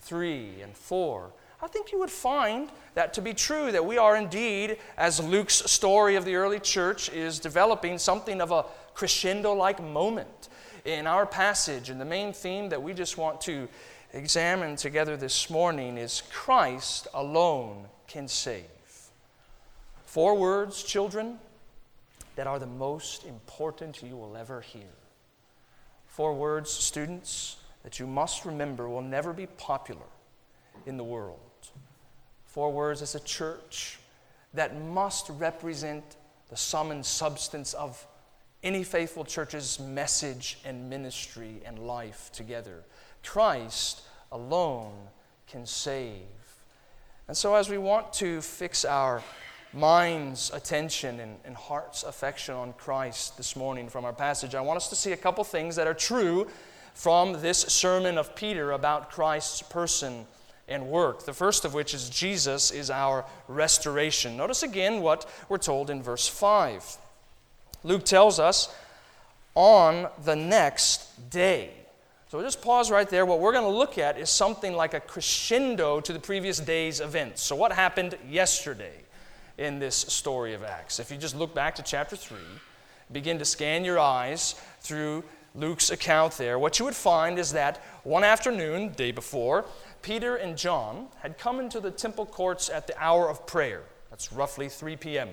3, 0.00 0.62
and 0.62 0.74
4, 0.74 1.30
I 1.60 1.66
think 1.66 1.92
you 1.92 1.98
would 1.98 2.10
find 2.10 2.70
that 2.94 3.12
to 3.12 3.20
be 3.20 3.34
true, 3.34 3.70
that 3.70 3.84
we 3.84 3.98
are 3.98 4.16
indeed, 4.16 4.78
as 4.96 5.20
Luke's 5.20 5.70
story 5.70 6.16
of 6.16 6.24
the 6.24 6.36
early 6.36 6.58
church 6.58 7.10
is 7.10 7.38
developing, 7.38 7.98
something 7.98 8.40
of 8.40 8.50
a 8.50 8.64
crescendo 8.94 9.52
like 9.52 9.82
moment 9.82 10.48
in 10.86 11.06
our 11.06 11.26
passage. 11.26 11.90
And 11.90 12.00
the 12.00 12.06
main 12.06 12.32
theme 12.32 12.70
that 12.70 12.82
we 12.82 12.94
just 12.94 13.18
want 13.18 13.42
to 13.42 13.68
examine 14.18 14.74
together 14.74 15.16
this 15.16 15.48
morning 15.48 15.96
is 15.96 16.22
Christ 16.32 17.06
alone 17.14 17.86
can 18.08 18.26
save. 18.26 18.64
Four 20.04 20.34
words, 20.36 20.82
children, 20.82 21.38
that 22.34 22.46
are 22.46 22.58
the 22.58 22.66
most 22.66 23.24
important 23.24 24.02
you 24.02 24.16
will 24.16 24.36
ever 24.36 24.60
hear. 24.60 24.90
Four 26.08 26.34
words, 26.34 26.70
students, 26.70 27.56
that 27.84 28.00
you 28.00 28.06
must 28.06 28.44
remember 28.44 28.88
will 28.88 29.02
never 29.02 29.32
be 29.32 29.46
popular 29.46 30.06
in 30.84 30.96
the 30.96 31.04
world. 31.04 31.38
Four 32.44 32.72
words 32.72 33.02
as 33.02 33.14
a 33.14 33.20
church 33.20 33.98
that 34.52 34.80
must 34.82 35.30
represent 35.30 36.16
the 36.48 36.56
sum 36.56 36.90
and 36.90 37.06
substance 37.06 37.72
of 37.72 38.04
any 38.64 38.82
faithful 38.82 39.24
church's 39.24 39.78
message 39.78 40.58
and 40.64 40.90
ministry 40.90 41.60
and 41.64 41.78
life 41.78 42.30
together. 42.32 42.82
Christ 43.22 44.02
alone 44.32 44.92
can 45.46 45.66
save. 45.66 46.22
And 47.26 47.36
so, 47.36 47.54
as 47.54 47.68
we 47.68 47.78
want 47.78 48.12
to 48.14 48.40
fix 48.40 48.84
our 48.84 49.22
mind's 49.72 50.50
attention 50.54 51.20
and, 51.20 51.36
and, 51.44 51.54
heart's 51.54 52.02
affection 52.02 52.54
on 52.54 52.72
Christ 52.72 53.36
this 53.36 53.54
morning 53.54 53.88
from 53.88 54.06
our 54.06 54.14
passage, 54.14 54.54
I 54.54 54.62
want 54.62 54.78
us 54.78 54.88
to 54.88 54.96
see 54.96 55.12
a 55.12 55.16
couple 55.16 55.44
things 55.44 55.76
that 55.76 55.86
are 55.86 55.94
true 55.94 56.48
from 56.94 57.42
this 57.42 57.58
sermon 57.60 58.16
of 58.16 58.34
Peter 58.34 58.72
about 58.72 59.10
Christ's 59.10 59.60
person 59.60 60.26
and 60.68 60.86
work. 60.86 61.24
The 61.24 61.32
first 61.32 61.64
of 61.64 61.74
which 61.74 61.94
is 61.94 62.08
Jesus 62.10 62.70
is 62.70 62.90
our 62.90 63.24
restoration. 63.46 64.36
Notice 64.36 64.62
again 64.62 65.00
what 65.00 65.28
we're 65.48 65.58
told 65.58 65.90
in 65.90 66.02
verse 66.02 66.28
5. 66.28 66.96
Luke 67.84 68.04
tells 68.04 68.38
us 68.38 68.74
on 69.54 70.08
the 70.24 70.36
next 70.36 71.30
day. 71.30 71.77
So 72.28 72.42
just 72.42 72.60
pause 72.60 72.90
right 72.90 73.08
there. 73.08 73.24
What 73.24 73.40
we're 73.40 73.52
going 73.52 73.64
to 73.64 73.78
look 73.78 73.96
at 73.96 74.18
is 74.18 74.28
something 74.28 74.74
like 74.74 74.92
a 74.92 75.00
crescendo 75.00 76.00
to 76.00 76.12
the 76.12 76.18
previous 76.18 76.58
day's 76.58 77.00
events. 77.00 77.42
So, 77.42 77.56
what 77.56 77.72
happened 77.72 78.16
yesterday 78.28 79.04
in 79.56 79.78
this 79.78 79.96
story 79.96 80.52
of 80.52 80.62
Acts? 80.62 81.00
If 81.00 81.10
you 81.10 81.16
just 81.16 81.34
look 81.34 81.54
back 81.54 81.74
to 81.76 81.82
chapter 81.82 82.16
3, 82.16 82.36
begin 83.12 83.38
to 83.38 83.46
scan 83.46 83.82
your 83.84 83.98
eyes 83.98 84.60
through 84.80 85.24
Luke's 85.54 85.90
account 85.90 86.34
there, 86.34 86.58
what 86.58 86.78
you 86.78 86.84
would 86.84 86.94
find 86.94 87.38
is 87.38 87.52
that 87.52 87.78
one 88.04 88.24
afternoon, 88.24 88.90
day 88.90 89.10
before, 89.10 89.64
Peter 90.02 90.36
and 90.36 90.56
John 90.56 91.08
had 91.20 91.38
come 91.38 91.58
into 91.58 91.80
the 91.80 91.90
temple 91.90 92.26
courts 92.26 92.70
at 92.70 92.86
the 92.86 93.02
hour 93.02 93.28
of 93.28 93.46
prayer. 93.46 93.82
That's 94.10 94.32
roughly 94.32 94.68
3 94.68 94.96
p.m. 94.96 95.30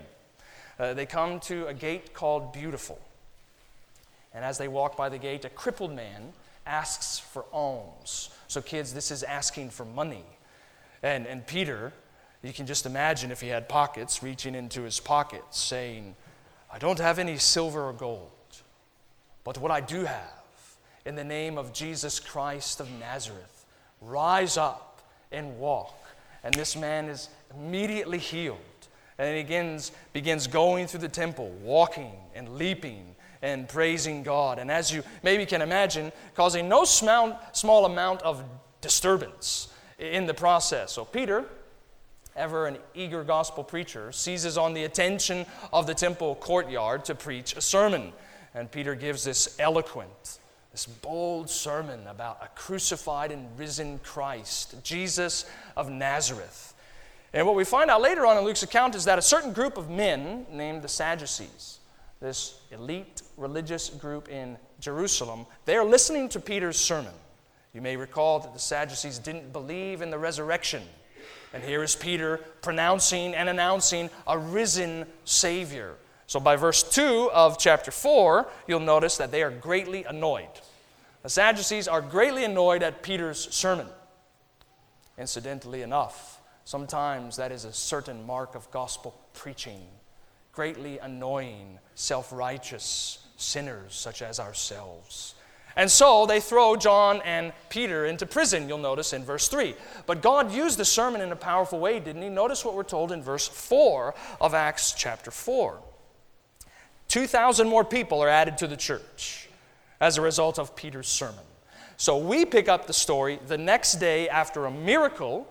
Uh, 0.79 0.93
they 0.93 1.05
come 1.05 1.39
to 1.41 1.67
a 1.67 1.73
gate 1.73 2.13
called 2.13 2.53
Beautiful. 2.53 2.99
And 4.33 4.43
as 4.43 4.57
they 4.57 4.67
walk 4.67 4.97
by 4.97 5.09
the 5.09 5.17
gate, 5.17 5.45
a 5.45 5.49
crippled 5.49 5.93
man 5.93 6.33
asks 6.65 7.19
for 7.19 7.45
alms. 7.51 8.29
So, 8.47 8.61
kids, 8.61 8.93
this 8.93 9.11
is 9.11 9.23
asking 9.23 9.69
for 9.71 9.85
money. 9.85 10.25
And, 11.03 11.25
and 11.27 11.45
Peter, 11.45 11.93
you 12.41 12.53
can 12.53 12.65
just 12.65 12.85
imagine 12.85 13.31
if 13.31 13.41
he 13.41 13.47
had 13.47 13.67
pockets, 13.67 14.21
reaching 14.21 14.55
into 14.55 14.81
his 14.81 14.99
pockets, 14.99 15.59
saying, 15.59 16.15
I 16.71 16.77
don't 16.77 16.99
have 16.99 17.19
any 17.19 17.37
silver 17.37 17.89
or 17.89 17.93
gold, 17.93 18.31
but 19.43 19.57
what 19.57 19.71
I 19.71 19.81
do 19.81 20.05
have, 20.05 20.43
in 21.05 21.15
the 21.15 21.23
name 21.23 21.57
of 21.57 21.73
Jesus 21.73 22.19
Christ 22.19 22.79
of 22.79 22.89
Nazareth, 22.99 23.65
rise 24.01 24.57
up 24.57 25.01
and 25.31 25.57
walk. 25.57 25.95
And 26.43 26.53
this 26.53 26.75
man 26.75 27.05
is 27.09 27.29
immediately 27.55 28.17
healed. 28.17 28.59
And 29.17 29.35
he 29.35 29.43
begins, 29.43 29.91
begins 30.13 30.47
going 30.47 30.87
through 30.87 30.99
the 30.99 31.09
temple, 31.09 31.49
walking 31.61 32.11
and 32.35 32.55
leaping 32.57 33.14
and 33.41 33.67
praising 33.67 34.23
God. 34.23 34.59
And 34.59 34.71
as 34.71 34.91
you 34.91 35.03
maybe 35.23 35.45
can 35.45 35.61
imagine, 35.61 36.11
causing 36.35 36.69
no 36.69 36.83
small, 36.83 37.39
small 37.51 37.85
amount 37.85 38.21
of 38.21 38.43
disturbance 38.81 39.69
in 39.97 40.25
the 40.25 40.33
process. 40.33 40.91
So, 40.91 41.05
Peter, 41.05 41.45
ever 42.35 42.67
an 42.67 42.77
eager 42.93 43.23
gospel 43.23 43.63
preacher, 43.63 44.11
seizes 44.11 44.57
on 44.57 44.73
the 44.73 44.83
attention 44.83 45.45
of 45.71 45.87
the 45.87 45.93
temple 45.93 46.35
courtyard 46.35 47.05
to 47.05 47.15
preach 47.15 47.55
a 47.55 47.61
sermon. 47.61 48.11
And 48.53 48.71
Peter 48.71 48.95
gives 48.95 49.23
this 49.23 49.55
eloquent, 49.59 50.39
this 50.71 50.85
bold 50.85 51.49
sermon 51.49 52.05
about 52.07 52.39
a 52.41 52.47
crucified 52.59 53.31
and 53.31 53.47
risen 53.57 53.99
Christ, 53.99 54.75
Jesus 54.83 55.45
of 55.75 55.89
Nazareth. 55.89 56.73
And 57.33 57.45
what 57.45 57.55
we 57.55 57.65
find 57.65 57.91
out 57.91 58.01
later 58.01 58.25
on 58.25 58.37
in 58.37 58.45
Luke's 58.45 58.63
account 58.63 58.95
is 58.95 59.05
that 59.05 59.19
a 59.19 59.21
certain 59.21 59.51
group 59.51 59.77
of 59.77 59.89
men 59.89 60.45
named 60.51 60.81
the 60.81 60.87
Sadducees, 60.87 61.79
this 62.21 62.59
elite 62.71 63.21
religious 63.37 63.89
group 63.89 64.29
in 64.29 64.57
Jerusalem, 64.79 65.45
they 65.65 65.75
are 65.75 65.85
listening 65.85 66.29
to 66.29 66.39
Peter's 66.39 66.77
sermon. 66.77 67.13
You 67.73 67.81
may 67.81 67.97
recall 67.97 68.39
that 68.39 68.53
the 68.53 68.59
Sadducees 68.59 69.19
didn't 69.19 69.51
believe 69.51 70.01
in 70.01 70.09
the 70.09 70.17
resurrection. 70.17 70.81
And 71.53 71.63
here 71.63 71.83
is 71.83 71.95
Peter 71.95 72.37
pronouncing 72.61 73.35
and 73.35 73.49
announcing 73.49 74.09
a 74.27 74.37
risen 74.37 75.05
Savior. 75.25 75.95
So 76.27 76.39
by 76.39 76.55
verse 76.55 76.83
2 76.83 77.29
of 77.33 77.59
chapter 77.59 77.91
4, 77.91 78.47
you'll 78.67 78.79
notice 78.79 79.17
that 79.17 79.31
they 79.31 79.43
are 79.43 79.51
greatly 79.51 80.03
annoyed. 80.05 80.49
The 81.23 81.29
Sadducees 81.29 81.87
are 81.87 82.01
greatly 82.01 82.43
annoyed 82.43 82.81
at 82.81 83.03
Peter's 83.03 83.53
sermon. 83.53 83.87
Incidentally 85.17 85.81
enough, 85.81 86.39
sometimes 86.65 87.37
that 87.37 87.51
is 87.51 87.65
a 87.65 87.73
certain 87.73 88.25
mark 88.25 88.55
of 88.55 88.69
gospel 88.71 89.19
preaching 89.33 89.81
greatly 90.55 90.97
annoying, 90.99 91.79
self 91.95 92.31
righteous 92.31 93.19
sinners 93.37 93.93
such 93.93 94.21
as 94.21 94.39
ourselves. 94.39 95.35
And 95.77 95.91
so 95.91 96.25
they 96.25 96.39
throw 96.39 96.77
John 96.77 97.21
and 97.25 97.51
Peter 97.69 98.05
into 98.05 98.25
prison, 98.25 98.69
you'll 98.69 98.77
notice 98.77 99.11
in 99.11 99.25
verse 99.25 99.49
3. 99.49 99.75
But 100.05 100.21
God 100.21 100.53
used 100.53 100.77
the 100.77 100.85
sermon 100.85 101.19
in 101.19 101.33
a 101.33 101.35
powerful 101.35 101.79
way, 101.79 101.99
didn't 101.99 102.21
He? 102.21 102.29
Notice 102.29 102.63
what 102.63 102.75
we're 102.75 102.83
told 102.83 103.11
in 103.11 103.21
verse 103.21 103.45
4 103.47 104.15
of 104.39 104.53
Acts 104.53 104.93
chapter 104.93 105.31
4. 105.31 105.77
2,000 107.09 107.67
more 107.67 107.83
people 107.83 108.21
are 108.21 108.29
added 108.29 108.57
to 108.59 108.67
the 108.67 108.77
church 108.77 109.49
as 109.99 110.17
a 110.17 110.21
result 110.21 110.57
of 110.57 110.75
Peter's 110.75 111.07
sermon. 111.07 111.43
So 111.97 112.17
we 112.17 112.45
pick 112.45 112.67
up 112.67 112.87
the 112.87 112.93
story 112.93 113.39
the 113.47 113.57
next 113.57 113.95
day 113.95 114.29
after 114.29 114.65
a 114.65 114.71
miracle 114.71 115.47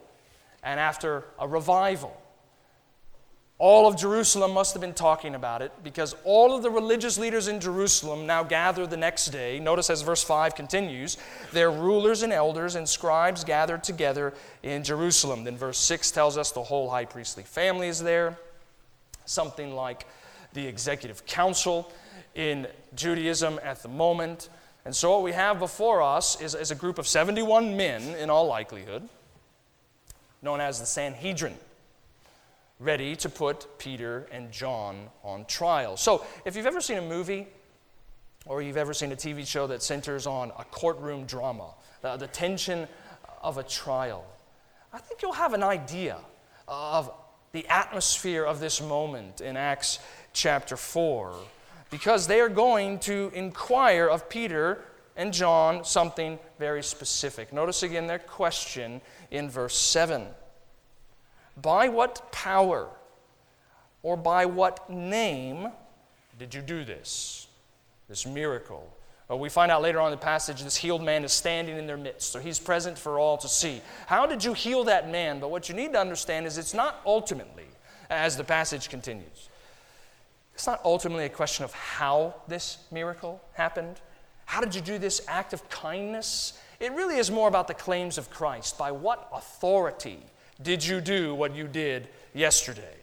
and 0.63 0.81
after 0.81 1.25
a 1.39 1.47
revival. 1.47 2.21
All 3.59 3.87
of 3.87 3.97
Jerusalem 3.97 4.53
must 4.53 4.75
have 4.75 4.81
been 4.81 4.95
talking 4.95 5.37
about 5.37 5.63
it 5.63 5.71
because 5.85 6.17
all 6.25 6.57
of 6.57 6.65
the 6.65 6.71
religious 6.71 7.17
leaders 7.17 7.47
in 7.47 7.61
Jerusalem 7.61 8.27
now 8.27 8.43
gather 8.43 8.85
the 8.85 8.97
next 8.97 9.27
day. 9.27 9.61
Notice 9.61 9.91
as 9.91 10.03
verse 10.03 10.25
5 10.25 10.57
continues, 10.57 11.17
their 11.53 11.71
rulers 11.71 12.25
and 12.25 12.33
elders 12.33 12.75
and 12.75 12.89
scribes 12.89 13.45
gathered 13.45 13.85
together 13.85 14.35
in 14.65 14.83
Jerusalem. 14.83 15.45
Then 15.45 15.57
verse 15.57 15.79
6 15.79 16.11
tells 16.11 16.37
us 16.37 16.51
the 16.51 16.65
whole 16.65 16.91
high 16.91 17.05
priestly 17.05 17.45
family 17.45 17.87
is 17.87 18.03
there, 18.03 18.37
something 19.25 19.75
like 19.75 20.05
the 20.53 20.67
executive 20.67 21.25
council 21.25 21.93
in 22.35 22.67
Judaism 22.97 23.61
at 23.63 23.85
the 23.85 23.89
moment. 23.89 24.49
And 24.85 24.95
so 24.95 25.13
what 25.13 25.23
we 25.23 25.33
have 25.33 25.61
before 25.61 26.03
us 26.03 26.41
is, 26.41 26.57
is 26.57 26.73
a 26.73 26.75
group 26.75 26.99
of 26.99 27.07
71 27.07 27.77
men, 27.77 28.03
in 28.17 28.31
all 28.31 28.49
likelihood, 28.49 29.09
known 30.43 30.61
as 30.61 30.81
the 30.81 30.87
Sanhedrin 30.87 31.55
ready 32.85 33.17
to 33.17 33.29
put 33.29 33.79
Peter 33.79 34.29
and 34.31 34.53
John 34.53 35.09
on 35.23 35.47
trial. 35.47 35.97
So, 35.97 36.25
if 36.45 36.55
you've 36.55 36.67
ever 36.67 36.81
seen 36.81 36.99
a 36.99 37.03
movie 37.03 37.47
or 38.47 38.61
you've 38.61 38.77
ever 38.77 38.93
seen 38.93 39.11
a 39.11 39.17
TV 39.17 39.47
show 39.47 39.67
that 39.69 39.83
centers 39.83 40.27
on 40.27 40.53
a 40.59 40.65
courtroom 40.65 41.25
drama, 41.25 41.75
the, 42.03 42.17
the 42.17 42.27
tension 42.27 42.87
of 43.43 43.57
a 43.59 43.63
trial, 43.63 44.25
I 44.93 44.99
think 44.99 45.23
you'll 45.23 45.33
have 45.33 45.55
an 45.55 45.63
idea 45.63 46.19
of 46.69 47.11
the 47.53 47.67
atmosphere 47.69 48.45
of 48.45 48.61
this 48.61 48.83
moment 48.83 49.41
in 49.41 49.57
Acts 49.57 49.99
chapter 50.33 50.77
4 50.77 51.35
because 51.91 52.27
they 52.27 52.41
are 52.41 52.49
going 52.49 52.99
to 53.01 53.31
inquire 53.35 54.09
of 54.09 54.29
Peter 54.29 54.85
and 55.17 55.33
John 55.33 55.85
something 55.85 56.39
very 56.59 56.83
specific. 56.83 57.53
Notice 57.53 57.83
again 57.83 58.07
their 58.07 58.19
question 58.19 59.01
in 59.31 59.49
verse 59.49 59.77
7. 59.77 60.27
By 61.61 61.89
what 61.89 62.33
power 62.33 62.89
or 64.03 64.17
by 64.17 64.47
what 64.47 64.91
name 64.91 65.69
did 66.39 66.55
you 66.55 66.61
do 66.61 66.85
this? 66.85 67.47
This 68.09 68.27
miracle. 68.27 68.93
Well, 69.29 69.39
we 69.39 69.49
find 69.49 69.73
out 69.73 69.81
later 69.81 70.01
on 70.01 70.13
in 70.13 70.19
the 70.19 70.23
passage 70.23 70.63
this 70.63 70.77
healed 70.77 71.03
man 71.03 71.25
is 71.25 71.33
standing 71.33 71.79
in 71.79 71.87
their 71.87 71.97
midst, 71.97 72.31
so 72.33 72.39
he's 72.39 72.59
present 72.59 72.99
for 72.99 73.19
all 73.19 73.39
to 73.39 73.49
see. 73.49 73.81
How 74.07 74.27
did 74.27 74.45
you 74.45 74.53
heal 74.53 74.85
that 74.85 75.11
man? 75.11 75.41
But 75.41 75.51
what 75.51 75.69
you 75.69 75.75
need 75.75 75.95
to 75.95 76.01
understand 76.01 76.47
is 76.47 76.59
it's 76.59 76.75
not 76.75 77.01
ultimately, 77.07 77.67
as 78.11 78.37
the 78.37 78.45
passage 78.45 78.91
continues, 78.91 79.49
it's 80.53 80.67
not 80.67 80.81
ultimately 80.85 81.25
a 81.25 81.31
question 81.31 81.65
of 81.65 81.73
how 81.73 82.35
this 82.47 82.79
miracle 82.93 83.41
happened. 83.55 84.01
How 84.45 84.61
did 84.61 84.75
you 84.75 84.83
do 84.83 84.99
this 84.99 85.23
act 85.27 85.53
of 85.53 85.69
kindness? 85.71 86.59
It 86.79 86.93
really 86.93 87.17
is 87.17 87.31
more 87.31 87.49
about 87.49 87.67
the 87.67 87.75
claims 87.75 88.19
of 88.19 88.31
Christ. 88.31 88.77
By 88.77 88.93
what 88.93 89.29
authority 89.33 90.19
did 90.63 90.85
you 90.85 91.01
do 91.01 91.35
what 91.35 91.55
you 91.55 91.67
did 91.67 92.09
yesterday? 92.33 92.97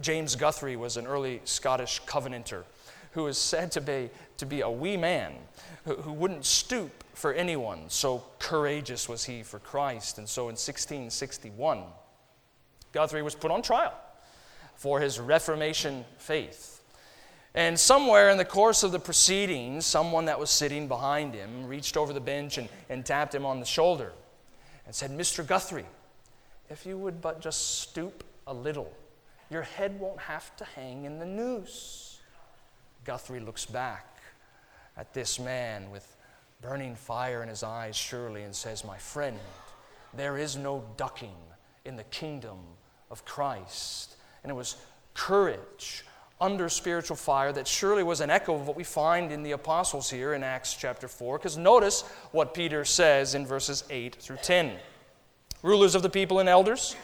James 0.00 0.36
Guthrie 0.36 0.76
was 0.76 0.96
an 0.96 1.06
early 1.06 1.40
Scottish 1.44 2.00
Covenanter 2.06 2.64
who 3.12 3.24
was 3.24 3.38
said 3.38 3.72
to 3.72 3.80
be, 3.80 4.10
to 4.36 4.46
be 4.46 4.60
a 4.60 4.70
wee 4.70 4.96
man 4.96 5.32
who, 5.84 5.96
who 5.96 6.12
wouldn't 6.12 6.44
stoop 6.44 7.04
for 7.14 7.32
anyone. 7.32 7.80
So 7.88 8.22
courageous 8.38 9.08
was 9.08 9.24
he 9.24 9.42
for 9.42 9.58
Christ. 9.58 10.18
And 10.18 10.28
so 10.28 10.42
in 10.42 10.54
1661, 10.54 11.82
Guthrie 12.92 13.22
was 13.22 13.34
put 13.34 13.50
on 13.50 13.62
trial 13.62 13.94
for 14.76 15.00
his 15.00 15.18
Reformation 15.18 16.04
faith. 16.18 16.80
And 17.54 17.78
somewhere 17.78 18.30
in 18.30 18.38
the 18.38 18.44
course 18.44 18.82
of 18.84 18.92
the 18.92 19.00
proceedings, 19.00 19.84
someone 19.84 20.26
that 20.26 20.38
was 20.38 20.50
sitting 20.50 20.86
behind 20.86 21.34
him 21.34 21.66
reached 21.66 21.96
over 21.96 22.12
the 22.12 22.20
bench 22.20 22.58
and, 22.58 22.68
and 22.88 23.04
tapped 23.04 23.34
him 23.34 23.44
on 23.44 23.58
the 23.58 23.66
shoulder 23.66 24.12
and 24.88 24.94
said, 24.94 25.10
Mr. 25.10 25.46
Guthrie, 25.46 25.84
if 26.70 26.86
you 26.86 26.96
would 26.96 27.20
but 27.20 27.42
just 27.42 27.82
stoop 27.82 28.24
a 28.46 28.54
little, 28.54 28.90
your 29.50 29.60
head 29.60 30.00
won't 30.00 30.18
have 30.18 30.56
to 30.56 30.64
hang 30.64 31.04
in 31.04 31.18
the 31.18 31.26
noose. 31.26 32.20
Guthrie 33.04 33.40
looks 33.40 33.66
back 33.66 34.16
at 34.96 35.12
this 35.12 35.38
man 35.38 35.90
with 35.90 36.16
burning 36.62 36.94
fire 36.94 37.42
in 37.42 37.50
his 37.50 37.62
eyes, 37.62 37.96
surely, 37.96 38.44
and 38.44 38.56
says, 38.56 38.82
My 38.82 38.96
friend, 38.96 39.38
there 40.14 40.38
is 40.38 40.56
no 40.56 40.82
ducking 40.96 41.36
in 41.84 41.96
the 41.96 42.04
kingdom 42.04 42.56
of 43.10 43.26
Christ. 43.26 44.16
And 44.42 44.50
it 44.50 44.54
was 44.54 44.76
courage 45.12 46.02
under 46.40 46.68
spiritual 46.68 47.16
fire 47.16 47.52
that 47.52 47.66
surely 47.66 48.02
was 48.02 48.20
an 48.20 48.30
echo 48.30 48.54
of 48.54 48.66
what 48.66 48.76
we 48.76 48.84
find 48.84 49.32
in 49.32 49.42
the 49.42 49.52
apostles 49.52 50.10
here 50.10 50.34
in 50.34 50.42
Acts 50.42 50.74
chapter 50.74 51.08
4. 51.08 51.38
Because 51.38 51.56
notice 51.56 52.02
what 52.30 52.54
Peter 52.54 52.84
says 52.84 53.34
in 53.34 53.46
verses 53.46 53.84
8 53.90 54.16
through 54.16 54.38
10. 54.42 54.76
Rulers 55.62 55.94
of 55.94 56.02
the 56.02 56.10
people 56.10 56.38
and 56.38 56.48
elders, 56.48 56.94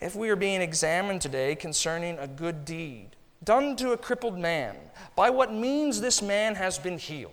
if 0.00 0.14
we 0.14 0.28
are 0.28 0.36
being 0.36 0.60
examined 0.60 1.22
today 1.22 1.54
concerning 1.54 2.18
a 2.18 2.26
good 2.26 2.64
deed 2.64 3.16
done 3.44 3.76
to 3.76 3.92
a 3.92 3.96
crippled 3.96 4.38
man, 4.38 4.76
by 5.14 5.30
what 5.30 5.52
means 5.52 6.00
this 6.00 6.20
man 6.20 6.54
has 6.54 6.78
been 6.78 6.98
healed, 6.98 7.32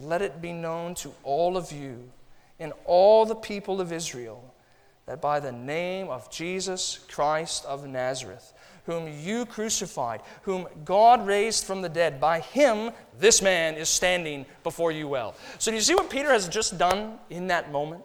let 0.00 0.20
it 0.20 0.42
be 0.42 0.52
known 0.52 0.94
to 0.96 1.14
all 1.22 1.56
of 1.56 1.72
you 1.72 2.10
and 2.58 2.72
all 2.84 3.24
the 3.24 3.34
people 3.34 3.80
of 3.80 3.92
Israel 3.92 4.54
that 5.06 5.20
by 5.20 5.38
the 5.38 5.52
name 5.52 6.08
of 6.08 6.30
Jesus 6.30 7.00
Christ 7.10 7.64
of 7.66 7.86
Nazareth, 7.86 8.52
whom 8.86 9.08
you 9.20 9.46
crucified, 9.46 10.20
whom 10.42 10.66
God 10.84 11.26
raised 11.26 11.64
from 11.64 11.82
the 11.82 11.88
dead, 11.88 12.20
by 12.20 12.40
him 12.40 12.90
this 13.18 13.40
man 13.40 13.74
is 13.76 13.88
standing 13.88 14.44
before 14.62 14.92
you 14.92 15.08
well. 15.08 15.34
So, 15.58 15.70
do 15.70 15.76
you 15.76 15.82
see 15.82 15.94
what 15.94 16.10
Peter 16.10 16.30
has 16.30 16.48
just 16.48 16.78
done 16.78 17.18
in 17.30 17.46
that 17.48 17.72
moment? 17.72 18.02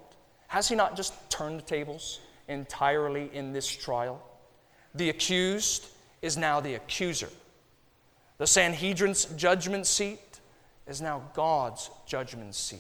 Has 0.48 0.68
he 0.70 0.76
not 0.76 0.96
just 0.96 1.14
turned 1.30 1.60
the 1.60 1.64
tables 1.64 2.22
entirely 2.48 3.30
in 3.34 3.54
this 3.54 3.68
trial? 3.68 4.24
The 4.96 5.10
accused 5.10 5.88
is 6.22 6.38
now 6.38 6.60
the 6.60 6.76
accuser. 6.76 7.30
The 8.38 8.48
Sanhedrin's 8.48 9.26
judgment 9.26 9.86
seat 9.86 10.40
is 10.88 11.02
now 11.02 11.24
God's 11.34 11.92
judgment 12.08 12.56
seat. 12.56 12.80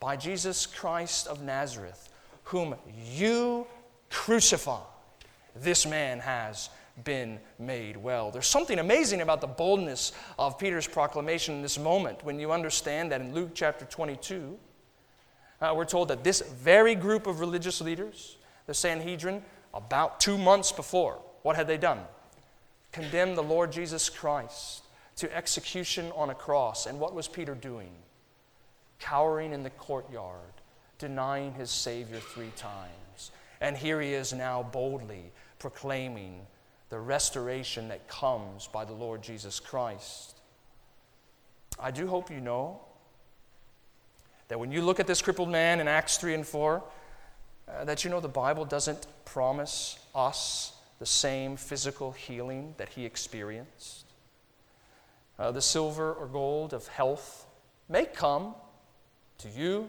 By 0.00 0.16
Jesus 0.16 0.66
Christ 0.66 1.26
of 1.26 1.42
Nazareth, 1.42 2.08
whom 2.44 2.76
you 3.12 3.66
crucified, 4.08 4.86
this 5.54 5.84
man 5.84 6.20
has 6.20 6.70
been 7.04 7.38
made 7.58 7.96
well. 7.96 8.30
There's 8.30 8.46
something 8.46 8.78
amazing 8.78 9.20
about 9.20 9.40
the 9.40 9.46
boldness 9.46 10.12
of 10.38 10.58
Peter's 10.58 10.86
proclamation 10.86 11.56
in 11.56 11.62
this 11.62 11.78
moment 11.78 12.24
when 12.24 12.38
you 12.38 12.52
understand 12.52 13.12
that 13.12 13.20
in 13.20 13.34
Luke 13.34 13.50
chapter 13.54 13.84
22, 13.84 14.58
uh, 15.60 15.72
we're 15.76 15.84
told 15.84 16.08
that 16.08 16.24
this 16.24 16.40
very 16.40 16.94
group 16.94 17.26
of 17.26 17.40
religious 17.40 17.80
leaders, 17.80 18.36
the 18.66 18.74
Sanhedrin, 18.74 19.42
about 19.74 20.20
two 20.20 20.38
months 20.38 20.72
before, 20.72 21.18
what 21.42 21.56
had 21.56 21.66
they 21.66 21.78
done? 21.78 22.00
Condemned 22.92 23.36
the 23.36 23.42
Lord 23.42 23.72
Jesus 23.72 24.08
Christ 24.08 24.84
to 25.16 25.34
execution 25.36 26.12
on 26.14 26.30
a 26.30 26.34
cross. 26.34 26.86
And 26.86 27.00
what 27.00 27.14
was 27.14 27.28
Peter 27.28 27.54
doing? 27.54 27.90
Cowering 29.00 29.52
in 29.52 29.62
the 29.62 29.70
courtyard, 29.70 30.52
denying 30.98 31.52
his 31.54 31.70
Savior 31.70 32.18
three 32.18 32.52
times. 32.56 33.30
And 33.60 33.76
here 33.76 34.00
he 34.00 34.14
is 34.14 34.32
now 34.32 34.62
boldly 34.62 35.32
proclaiming 35.58 36.46
the 36.90 36.98
restoration 36.98 37.88
that 37.88 38.08
comes 38.08 38.66
by 38.66 38.84
the 38.84 38.92
Lord 38.92 39.22
Jesus 39.22 39.60
Christ. 39.60 40.36
I 41.78 41.90
do 41.90 42.06
hope 42.06 42.30
you 42.30 42.40
know 42.40 42.80
that 44.48 44.58
when 44.58 44.72
you 44.72 44.80
look 44.82 44.98
at 44.98 45.06
this 45.06 45.20
crippled 45.20 45.50
man 45.50 45.80
in 45.80 45.88
Acts 45.88 46.16
3 46.16 46.34
and 46.34 46.46
4, 46.46 46.82
uh, 47.68 47.84
that 47.84 48.04
you 48.04 48.10
know 48.10 48.20
the 48.20 48.28
Bible 48.28 48.64
doesn't 48.64 49.06
promise 49.24 49.98
us 50.14 50.72
the 50.98 51.06
same 51.06 51.56
physical 51.56 52.12
healing 52.12 52.74
that 52.78 52.88
he 52.88 53.04
experienced. 53.04 54.06
Uh, 55.38 55.52
the 55.52 55.62
silver 55.62 56.12
or 56.12 56.26
gold 56.26 56.72
of 56.72 56.88
health 56.88 57.46
may 57.88 58.04
come 58.04 58.54
to 59.38 59.48
you 59.48 59.88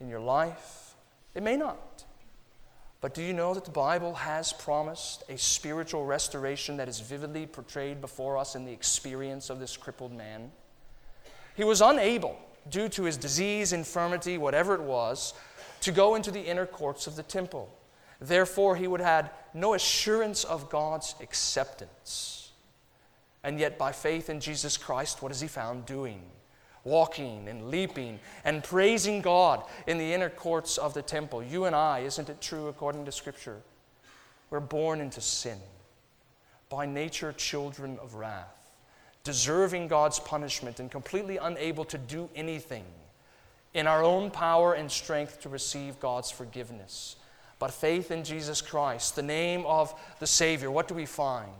in 0.00 0.08
your 0.08 0.20
life, 0.20 0.94
it 1.34 1.42
may 1.42 1.56
not. 1.56 1.95
But 3.00 3.14
do 3.14 3.22
you 3.22 3.32
know 3.32 3.54
that 3.54 3.64
the 3.64 3.70
Bible 3.70 4.14
has 4.14 4.52
promised 4.52 5.22
a 5.28 5.36
spiritual 5.36 6.06
restoration 6.06 6.78
that 6.78 6.88
is 6.88 7.00
vividly 7.00 7.46
portrayed 7.46 8.00
before 8.00 8.38
us 8.38 8.54
in 8.54 8.64
the 8.64 8.72
experience 8.72 9.50
of 9.50 9.60
this 9.60 9.76
crippled 9.76 10.12
man? 10.12 10.50
He 11.54 11.64
was 11.64 11.80
unable, 11.80 12.38
due 12.70 12.88
to 12.90 13.04
his 13.04 13.16
disease, 13.16 13.72
infirmity, 13.72 14.38
whatever 14.38 14.74
it 14.74 14.82
was, 14.82 15.34
to 15.82 15.92
go 15.92 16.14
into 16.14 16.30
the 16.30 16.40
inner 16.40 16.66
courts 16.66 17.06
of 17.06 17.16
the 17.16 17.22
temple. 17.22 17.72
Therefore, 18.20 18.76
he 18.76 18.88
would 18.88 19.00
have 19.00 19.26
had 19.26 19.30
no 19.52 19.74
assurance 19.74 20.44
of 20.44 20.70
God's 20.70 21.14
acceptance. 21.20 22.50
And 23.44 23.60
yet, 23.60 23.78
by 23.78 23.92
faith 23.92 24.30
in 24.30 24.40
Jesus 24.40 24.76
Christ, 24.76 25.22
what 25.22 25.32
is 25.32 25.40
he 25.40 25.48
found 25.48 25.86
doing? 25.86 26.22
Walking 26.86 27.48
and 27.48 27.68
leaping 27.68 28.20
and 28.44 28.62
praising 28.62 29.20
God 29.20 29.62
in 29.88 29.98
the 29.98 30.14
inner 30.14 30.30
courts 30.30 30.78
of 30.78 30.94
the 30.94 31.02
temple. 31.02 31.42
You 31.42 31.64
and 31.64 31.74
I, 31.74 31.98
isn't 32.00 32.30
it 32.30 32.40
true 32.40 32.68
according 32.68 33.04
to 33.04 33.12
Scripture? 33.12 33.60
We're 34.50 34.60
born 34.60 35.00
into 35.00 35.20
sin, 35.20 35.58
by 36.68 36.86
nature, 36.86 37.32
children 37.32 37.98
of 38.00 38.14
wrath, 38.14 38.70
deserving 39.24 39.88
God's 39.88 40.20
punishment 40.20 40.78
and 40.78 40.88
completely 40.88 41.36
unable 41.36 41.84
to 41.86 41.98
do 41.98 42.30
anything 42.36 42.84
in 43.74 43.88
our 43.88 44.04
own 44.04 44.30
power 44.30 44.74
and 44.74 44.90
strength 44.90 45.40
to 45.40 45.48
receive 45.48 45.98
God's 45.98 46.30
forgiveness. 46.30 47.16
But 47.58 47.72
faith 47.72 48.12
in 48.12 48.22
Jesus 48.22 48.60
Christ, 48.60 49.16
the 49.16 49.22
name 49.22 49.66
of 49.66 49.92
the 50.20 50.26
Savior, 50.26 50.70
what 50.70 50.86
do 50.86 50.94
we 50.94 51.06
find? 51.06 51.50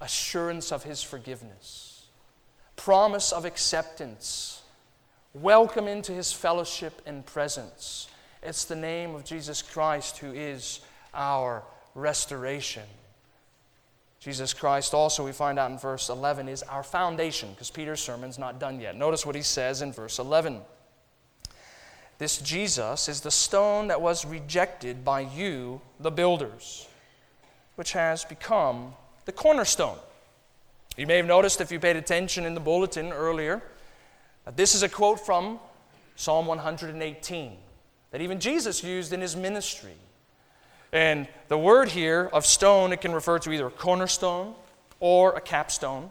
Assurance 0.00 0.72
of 0.72 0.84
His 0.84 1.02
forgiveness, 1.02 2.04
promise 2.76 3.32
of 3.32 3.46
acceptance 3.46 4.57
welcome 5.34 5.88
into 5.88 6.12
his 6.12 6.32
fellowship 6.32 7.02
and 7.06 7.24
presence. 7.24 8.08
It's 8.42 8.64
the 8.64 8.76
name 8.76 9.14
of 9.14 9.24
Jesus 9.24 9.62
Christ 9.62 10.18
who 10.18 10.32
is 10.32 10.80
our 11.12 11.62
restoration. 11.94 12.84
Jesus 14.20 14.52
Christ, 14.52 14.94
also, 14.94 15.24
we 15.24 15.32
find 15.32 15.58
out 15.58 15.70
in 15.70 15.78
verse 15.78 16.08
11, 16.08 16.48
is 16.48 16.62
our 16.64 16.82
foundation, 16.82 17.50
because 17.50 17.70
Peter's 17.70 18.00
sermon's 18.00 18.38
not 18.38 18.58
done 18.58 18.80
yet. 18.80 18.96
Notice 18.96 19.24
what 19.24 19.36
he 19.36 19.42
says 19.42 19.80
in 19.80 19.92
verse 19.92 20.18
11. 20.18 20.60
This 22.18 22.38
Jesus 22.38 23.08
is 23.08 23.20
the 23.20 23.30
stone 23.30 23.88
that 23.88 24.00
was 24.00 24.26
rejected 24.26 25.04
by 25.04 25.20
you, 25.20 25.80
the 26.00 26.10
builders, 26.10 26.88
which 27.76 27.92
has 27.92 28.24
become 28.24 28.94
the 29.24 29.32
cornerstone. 29.32 29.98
You 30.96 31.06
may 31.06 31.16
have 31.16 31.26
noticed 31.26 31.60
if 31.60 31.70
you 31.70 31.78
paid 31.78 31.94
attention 31.94 32.44
in 32.44 32.54
the 32.54 32.60
bulletin 32.60 33.12
earlier 33.12 33.62
Uh, 34.48 34.52
this 34.56 34.74
is 34.74 34.82
a 34.82 34.88
quote 34.88 35.20
from 35.20 35.60
Psalm 36.16 36.46
118 36.46 37.52
that 38.10 38.22
even 38.22 38.40
Jesus 38.40 38.82
used 38.82 39.12
in 39.12 39.20
his 39.20 39.36
ministry. 39.36 39.92
And 40.90 41.28
the 41.48 41.58
word 41.58 41.90
here 41.90 42.30
of 42.32 42.46
stone, 42.46 42.94
it 42.94 43.02
can 43.02 43.12
refer 43.12 43.38
to 43.40 43.52
either 43.52 43.66
a 43.66 43.70
cornerstone 43.70 44.54
or 45.00 45.34
a 45.34 45.40
capstone. 45.42 46.10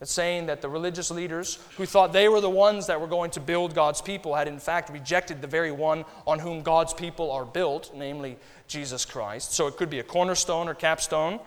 It's 0.00 0.10
saying 0.10 0.46
that 0.46 0.62
the 0.62 0.68
religious 0.68 1.12
leaders 1.12 1.60
who 1.76 1.86
thought 1.86 2.12
they 2.12 2.28
were 2.28 2.40
the 2.40 2.50
ones 2.50 2.88
that 2.88 3.00
were 3.00 3.06
going 3.06 3.30
to 3.30 3.40
build 3.40 3.72
God's 3.72 4.02
people 4.02 4.34
had 4.34 4.48
in 4.48 4.58
fact 4.58 4.90
rejected 4.90 5.40
the 5.40 5.46
very 5.46 5.70
one 5.70 6.04
on 6.26 6.40
whom 6.40 6.62
God's 6.62 6.92
people 6.92 7.30
are 7.30 7.44
built, 7.44 7.92
namely 7.94 8.36
Jesus 8.66 9.04
Christ. 9.04 9.52
So 9.52 9.68
it 9.68 9.76
could 9.76 9.90
be 9.90 10.00
a 10.00 10.04
cornerstone 10.04 10.66
or 10.68 10.74
capstone. 10.74 11.38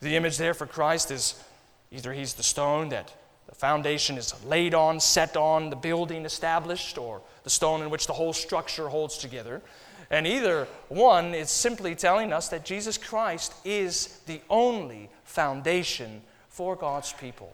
The 0.00 0.16
image 0.16 0.36
there 0.36 0.52
for 0.52 0.66
Christ 0.66 1.10
is 1.10 1.42
either 1.90 2.12
he's 2.12 2.34
the 2.34 2.42
stone 2.42 2.90
that 2.90 3.10
the 3.48 3.54
foundation 3.54 4.18
is 4.18 4.34
laid 4.44 4.74
on, 4.74 5.00
set 5.00 5.36
on, 5.36 5.70
the 5.70 5.76
building 5.76 6.24
established, 6.24 6.98
or 6.98 7.22
the 7.44 7.50
stone 7.50 7.82
in 7.82 7.90
which 7.90 8.06
the 8.06 8.12
whole 8.12 8.32
structure 8.32 8.88
holds 8.88 9.18
together. 9.18 9.62
And 10.10 10.26
either 10.26 10.68
one 10.88 11.34
is 11.34 11.50
simply 11.50 11.94
telling 11.94 12.32
us 12.32 12.48
that 12.48 12.64
Jesus 12.64 12.98
Christ 12.98 13.54
is 13.64 14.20
the 14.26 14.40
only 14.48 15.10
foundation 15.24 16.22
for 16.48 16.76
God's 16.76 17.12
people. 17.12 17.52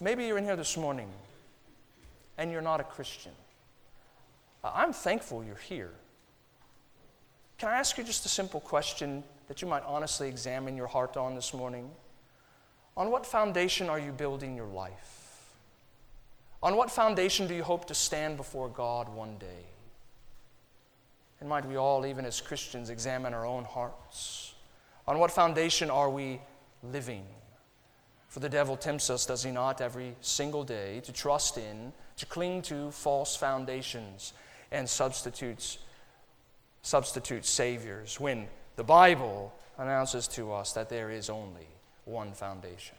Maybe 0.00 0.26
you're 0.26 0.38
in 0.38 0.44
here 0.44 0.56
this 0.56 0.76
morning 0.76 1.08
and 2.36 2.50
you're 2.50 2.62
not 2.62 2.80
a 2.80 2.84
Christian. 2.84 3.32
I'm 4.62 4.92
thankful 4.92 5.44
you're 5.44 5.56
here. 5.56 5.92
Can 7.58 7.68
I 7.68 7.76
ask 7.76 7.96
you 7.96 8.04
just 8.04 8.26
a 8.26 8.28
simple 8.28 8.60
question 8.60 9.22
that 9.46 9.62
you 9.62 9.68
might 9.68 9.84
honestly 9.84 10.28
examine 10.28 10.76
your 10.76 10.86
heart 10.86 11.16
on 11.16 11.34
this 11.34 11.54
morning? 11.54 11.90
On 12.96 13.10
what 13.10 13.26
foundation 13.26 13.88
are 13.88 13.98
you 13.98 14.12
building 14.12 14.54
your 14.56 14.66
life? 14.66 15.50
On 16.62 16.76
what 16.76 16.90
foundation 16.90 17.46
do 17.46 17.54
you 17.54 17.62
hope 17.62 17.86
to 17.86 17.94
stand 17.94 18.36
before 18.36 18.68
God 18.68 19.08
one 19.08 19.36
day? 19.38 19.66
And 21.40 21.48
might 21.48 21.66
we 21.66 21.76
all, 21.76 22.06
even 22.06 22.24
as 22.24 22.40
Christians, 22.40 22.88
examine 22.88 23.34
our 23.34 23.44
own 23.44 23.64
hearts? 23.64 24.54
On 25.06 25.18
what 25.18 25.30
foundation 25.30 25.90
are 25.90 26.08
we 26.08 26.40
living? 26.82 27.26
For 28.28 28.40
the 28.40 28.48
devil 28.48 28.76
tempts 28.76 29.10
us, 29.10 29.26
does 29.26 29.42
he 29.42 29.50
not, 29.50 29.80
every 29.80 30.16
single 30.20 30.64
day 30.64 31.00
to 31.00 31.12
trust 31.12 31.58
in, 31.58 31.92
to 32.16 32.26
cling 32.26 32.62
to 32.62 32.90
false 32.92 33.36
foundations 33.36 34.32
and 34.72 34.88
substitutes, 34.88 35.78
substitute 36.82 37.44
saviors 37.44 38.18
when 38.18 38.46
the 38.76 38.84
Bible 38.84 39.52
announces 39.78 40.26
to 40.28 40.52
us 40.52 40.72
that 40.72 40.88
there 40.88 41.10
is 41.10 41.28
only 41.28 41.66
one 42.04 42.32
foundation. 42.32 42.96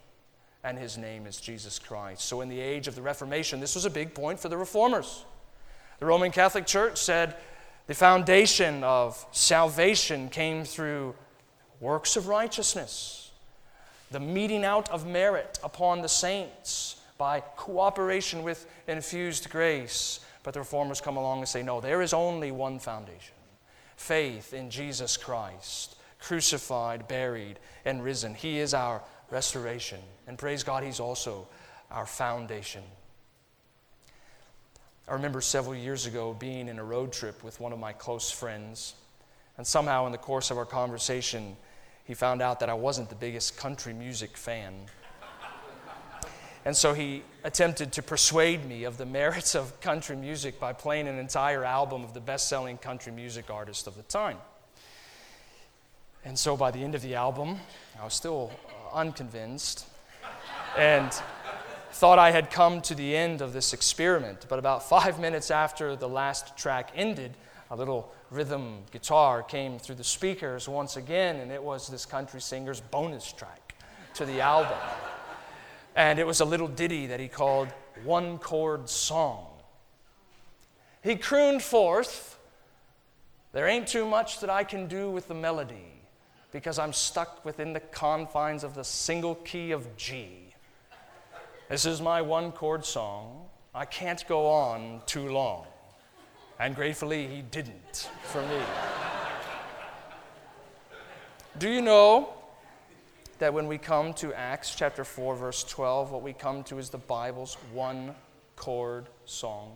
and 0.63 0.79
his 0.79 0.97
name 0.97 1.27
is 1.27 1.39
Jesus 1.39 1.77
Christ. 1.77 2.23
So, 2.23 2.41
in 2.41 2.49
the 2.49 2.59
age 2.59 2.87
of 2.87 2.95
the 2.95 3.01
Reformation, 3.03 3.59
this 3.59 3.75
was 3.75 3.85
a 3.85 3.89
big 3.89 4.15
point 4.15 4.39
for 4.39 4.49
the 4.49 4.57
reformers. 4.57 5.23
The 5.99 6.07
Roman 6.07 6.31
Catholic 6.31 6.65
Church 6.65 6.97
said 6.97 7.35
the 7.87 7.93
foundation 7.93 8.83
of 8.83 9.23
salvation 9.31 10.27
came 10.27 10.65
through 10.65 11.13
works 11.79 12.17
of 12.17 12.27
righteousness, 12.27 13.31
the 14.09 14.19
meting 14.19 14.65
out 14.65 14.89
of 14.89 15.05
merit 15.05 15.59
upon 15.63 16.01
the 16.01 16.09
saints 16.09 16.95
by 17.17 17.41
cooperation 17.41 18.41
with 18.41 18.65
infused 18.87 19.49
grace. 19.49 20.19
But 20.41 20.53
the 20.53 20.61
reformers 20.61 20.99
come 20.99 21.17
along 21.17 21.39
and 21.39 21.47
say, 21.47 21.63
no, 21.63 21.79
there 21.79 22.01
is 22.01 22.13
only 22.13 22.51
one 22.51 22.79
foundation 22.79 23.33
faith 23.97 24.53
in 24.53 24.69
Jesus 24.69 25.15
Christ, 25.15 25.95
crucified, 26.25 27.07
buried, 27.07 27.59
and 27.85 28.03
risen. 28.03 28.33
He 28.33 28.57
is 28.57 28.73
our 28.73 29.03
restoration. 29.29 29.99
And 30.25 30.39
praise 30.39 30.63
God, 30.63 30.83
He's 30.83 30.99
also 30.99 31.47
our 31.91 32.07
foundation. 32.07 32.81
I 35.07 35.13
remember 35.13 35.39
several 35.39 35.75
years 35.75 36.07
ago 36.07 36.35
being 36.38 36.67
in 36.67 36.79
a 36.79 36.83
road 36.83 37.13
trip 37.13 37.43
with 37.43 37.59
one 37.59 37.71
of 37.71 37.77
my 37.77 37.93
close 37.93 38.31
friends, 38.31 38.95
and 39.57 39.67
somehow 39.67 40.07
in 40.07 40.11
the 40.11 40.17
course 40.17 40.49
of 40.49 40.57
our 40.57 40.65
conversation, 40.65 41.55
he 42.05 42.15
found 42.15 42.41
out 42.41 42.59
that 42.59 42.69
I 42.69 42.73
wasn't 42.73 43.09
the 43.09 43.15
biggest 43.15 43.55
country 43.55 43.93
music 43.93 44.35
fan. 44.35 44.73
And 46.65 46.75
so 46.75 46.95
he 46.95 47.21
attempted 47.43 47.91
to 47.93 48.01
persuade 48.01 48.65
me 48.65 48.85
of 48.85 48.97
the 48.97 49.05
merits 49.05 49.53
of 49.53 49.79
country 49.79 50.15
music 50.15 50.59
by 50.59 50.73
playing 50.73 51.07
an 51.07 51.19
entire 51.19 51.63
album 51.63 52.03
of 52.03 52.15
the 52.15 52.19
best 52.19 52.49
selling 52.49 52.79
country 52.79 53.11
music 53.11 53.51
artist 53.51 53.85
of 53.85 53.95
the 53.95 54.03
time. 54.03 54.38
And 56.25 56.38
so 56.38 56.57
by 56.57 56.71
the 56.71 56.83
end 56.83 56.95
of 56.95 57.03
the 57.03 57.13
album, 57.13 57.59
I 58.01 58.03
was 58.03 58.15
still 58.15 58.51
uh, 58.67 58.95
unconvinced 58.95 59.85
and 60.75 61.11
thought 61.91 62.17
I 62.17 62.31
had 62.31 62.49
come 62.49 62.81
to 62.81 62.95
the 62.95 63.15
end 63.15 63.41
of 63.41 63.53
this 63.53 63.73
experiment. 63.73 64.47
But 64.49 64.57
about 64.57 64.89
five 64.89 65.19
minutes 65.19 65.51
after 65.51 65.95
the 65.95 66.09
last 66.09 66.57
track 66.57 66.89
ended, 66.95 67.35
a 67.69 67.75
little 67.75 68.11
rhythm 68.31 68.79
guitar 68.91 69.43
came 69.43 69.77
through 69.77 69.95
the 69.95 70.03
speakers 70.03 70.67
once 70.67 70.97
again, 70.97 71.35
and 71.38 71.51
it 71.51 71.61
was 71.61 71.88
this 71.88 72.07
country 72.07 72.41
singer's 72.41 72.81
bonus 72.81 73.31
track 73.31 73.75
to 74.15 74.25
the 74.25 74.41
album. 74.41 74.79
And 75.95 76.17
it 76.17 76.25
was 76.25 76.41
a 76.41 76.45
little 76.45 76.67
ditty 76.67 77.05
that 77.05 77.19
he 77.19 77.27
called 77.27 77.67
One 78.03 78.39
Chord 78.39 78.89
Song. 78.89 79.45
He 81.03 81.17
crooned 81.17 81.61
forth, 81.61 82.39
There 83.53 83.67
ain't 83.67 83.88
too 83.88 84.07
much 84.07 84.39
that 84.39 84.49
I 84.49 84.63
can 84.63 84.88
do 84.88 85.11
with 85.11 85.27
the 85.27 85.35
melody 85.35 85.94
because 86.55 86.79
I'm 86.79 86.93
stuck 86.93 87.43
within 87.43 87.73
the 87.73 87.81
confines 87.81 88.63
of 88.63 88.75
the 88.75 88.83
single 88.85 89.35
key 89.35 89.71
of 89.71 89.97
G. 89.97 90.53
This 91.67 91.85
is 91.85 91.99
my 91.99 92.21
one 92.21 92.53
chord 92.53 92.85
song. 92.85 93.47
I 93.73 93.83
can't 93.83 94.25
go 94.25 94.47
on 94.47 95.01
too 95.05 95.27
long. 95.27 95.65
And 96.57 96.73
gratefully, 96.73 97.27
he 97.27 97.41
didn't 97.41 98.09
for 98.23 98.41
me. 98.43 98.61
Do 101.57 101.69
you 101.69 101.81
know 101.81 102.33
that 103.39 103.53
when 103.53 103.67
we 103.67 103.77
come 103.77 104.13
to 104.13 104.33
Acts 104.33 104.73
chapter 104.73 105.03
4, 105.03 105.35
verse 105.35 105.61
12, 105.65 106.11
what 106.11 106.21
we 106.21 106.31
come 106.31 106.63
to 106.63 106.79
is 106.79 106.89
the 106.89 106.97
Bible's 106.97 107.55
one 107.73 108.15
chord 108.55 109.09
song? 109.25 109.73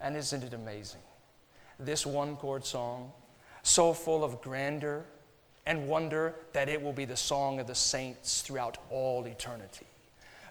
And 0.00 0.16
isn't 0.16 0.42
it 0.42 0.54
amazing? 0.54 1.02
This 1.78 2.04
one 2.04 2.34
chord 2.34 2.64
song, 2.64 3.12
so 3.62 3.92
full 3.92 4.24
of 4.24 4.42
grandeur 4.42 5.04
and 5.70 5.86
wonder 5.86 6.34
that 6.52 6.68
it 6.68 6.82
will 6.82 6.92
be 6.92 7.04
the 7.04 7.16
song 7.16 7.60
of 7.60 7.68
the 7.68 7.74
saints 7.76 8.42
throughout 8.42 8.76
all 8.90 9.24
eternity. 9.24 9.86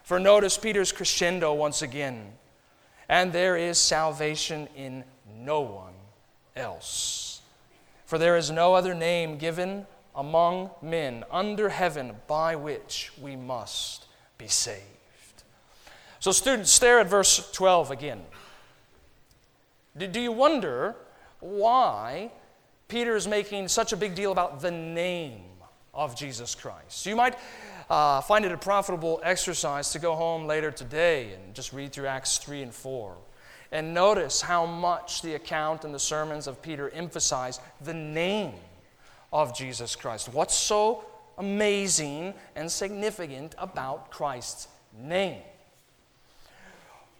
For 0.02 0.18
notice 0.18 0.56
Peter's 0.56 0.92
crescendo 0.92 1.52
once 1.52 1.82
again. 1.82 2.32
And 3.06 3.30
there 3.30 3.54
is 3.54 3.76
salvation 3.76 4.66
in 4.74 5.04
no 5.36 5.60
one 5.60 5.92
else. 6.56 7.42
For 8.06 8.16
there 8.16 8.38
is 8.38 8.50
no 8.50 8.72
other 8.72 8.94
name 8.94 9.36
given 9.36 9.86
among 10.16 10.70
men 10.80 11.24
under 11.30 11.68
heaven 11.68 12.12
by 12.26 12.56
which 12.56 13.12
we 13.20 13.36
must 13.36 14.06
be 14.38 14.48
saved. 14.48 14.80
So, 16.18 16.32
students, 16.32 16.72
stare 16.72 16.98
at 16.98 17.08
verse 17.08 17.50
12 17.52 17.90
again. 17.90 18.22
Do 19.98 20.18
you 20.18 20.32
wonder 20.32 20.96
why 21.40 22.30
Peter 22.90 23.16
is 23.16 23.28
making 23.28 23.68
such 23.68 23.92
a 23.92 23.96
big 23.96 24.14
deal 24.14 24.32
about 24.32 24.60
the 24.60 24.70
name 24.70 25.42
of 25.94 26.16
Jesus 26.16 26.54
Christ. 26.54 27.06
You 27.06 27.16
might 27.16 27.36
uh, 27.88 28.20
find 28.20 28.44
it 28.44 28.52
a 28.52 28.56
profitable 28.56 29.20
exercise 29.22 29.92
to 29.92 29.98
go 29.98 30.14
home 30.14 30.46
later 30.46 30.70
today 30.70 31.32
and 31.32 31.54
just 31.54 31.72
read 31.72 31.92
through 31.92 32.06
Acts 32.06 32.38
3 32.38 32.62
and 32.62 32.74
4 32.74 33.16
and 33.72 33.94
notice 33.94 34.40
how 34.40 34.66
much 34.66 35.22
the 35.22 35.34
account 35.34 35.84
and 35.84 35.94
the 35.94 35.98
sermons 35.98 36.48
of 36.48 36.60
Peter 36.60 36.90
emphasize 36.90 37.60
the 37.80 37.94
name 37.94 38.54
of 39.32 39.56
Jesus 39.56 39.94
Christ. 39.94 40.28
What's 40.32 40.56
so 40.56 41.04
amazing 41.38 42.34
and 42.56 42.70
significant 42.70 43.54
about 43.58 44.10
Christ's 44.10 44.66
name? 44.98 45.42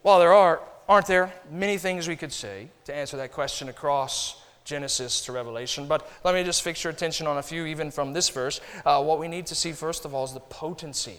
Well, 0.02 0.18
there 0.18 0.32
are, 0.32 0.60
aren't 0.88 1.06
there, 1.06 1.32
many 1.50 1.78
things 1.78 2.08
we 2.08 2.16
could 2.16 2.32
say 2.32 2.68
to 2.86 2.94
answer 2.94 3.16
that 3.18 3.32
question 3.32 3.68
across 3.68 4.39
Genesis 4.70 5.20
to 5.22 5.32
Revelation. 5.32 5.88
But 5.88 6.08
let 6.22 6.32
me 6.32 6.44
just 6.44 6.62
fix 6.62 6.84
your 6.84 6.92
attention 6.92 7.26
on 7.26 7.38
a 7.38 7.42
few, 7.42 7.66
even 7.66 7.90
from 7.90 8.12
this 8.12 8.28
verse. 8.28 8.60
Uh, 8.86 9.02
what 9.02 9.18
we 9.18 9.26
need 9.26 9.46
to 9.46 9.56
see, 9.56 9.72
first 9.72 10.04
of 10.04 10.14
all, 10.14 10.24
is 10.24 10.32
the 10.32 10.38
potency 10.38 11.18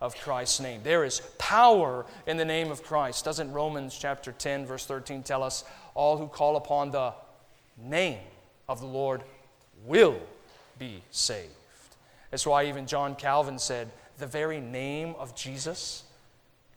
of 0.00 0.16
Christ's 0.16 0.60
name. 0.60 0.80
There 0.84 1.04
is 1.04 1.20
power 1.36 2.06
in 2.28 2.36
the 2.36 2.44
name 2.44 2.70
of 2.70 2.84
Christ. 2.84 3.24
Doesn't 3.24 3.50
Romans 3.50 3.98
chapter 3.98 4.30
10, 4.30 4.64
verse 4.64 4.86
13 4.86 5.24
tell 5.24 5.42
us 5.42 5.64
all 5.94 6.16
who 6.16 6.28
call 6.28 6.54
upon 6.54 6.92
the 6.92 7.12
name 7.76 8.20
of 8.68 8.78
the 8.78 8.86
Lord 8.86 9.22
will 9.84 10.20
be 10.78 11.02
saved? 11.10 11.50
That's 12.30 12.46
why 12.46 12.66
even 12.66 12.86
John 12.86 13.16
Calvin 13.16 13.58
said, 13.58 13.90
the 14.18 14.26
very 14.26 14.60
name 14.60 15.16
of 15.18 15.34
Jesus 15.34 16.04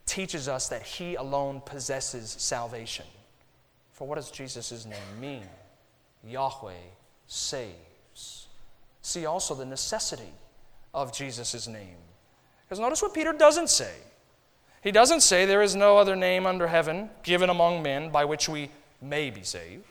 teaches 0.07 0.47
us 0.47 0.67
that 0.69 0.81
he 0.81 1.13
alone 1.13 1.61
possesses 1.63 2.35
salvation. 2.39 3.05
For 3.91 4.07
what 4.07 4.15
does 4.15 4.31
Jesus' 4.31 4.83
name 4.87 5.21
mean? 5.21 5.43
Yahweh 6.25 6.73
saves. 7.27 8.47
See 9.01 9.25
also 9.25 9.55
the 9.55 9.65
necessity 9.65 10.33
of 10.93 11.13
Jesus' 11.13 11.67
name. 11.67 11.97
Because 12.65 12.79
notice 12.79 13.01
what 13.01 13.13
Peter 13.13 13.33
doesn't 13.33 13.69
say. 13.69 13.93
He 14.81 14.91
doesn't 14.91 15.21
say 15.21 15.45
there 15.45 15.61
is 15.61 15.75
no 15.75 15.97
other 15.97 16.15
name 16.15 16.45
under 16.45 16.67
heaven 16.67 17.09
given 17.23 17.49
among 17.49 17.81
men 17.81 18.09
by 18.09 18.25
which 18.25 18.47
we 18.47 18.69
may 19.01 19.29
be 19.29 19.43
saved, 19.43 19.83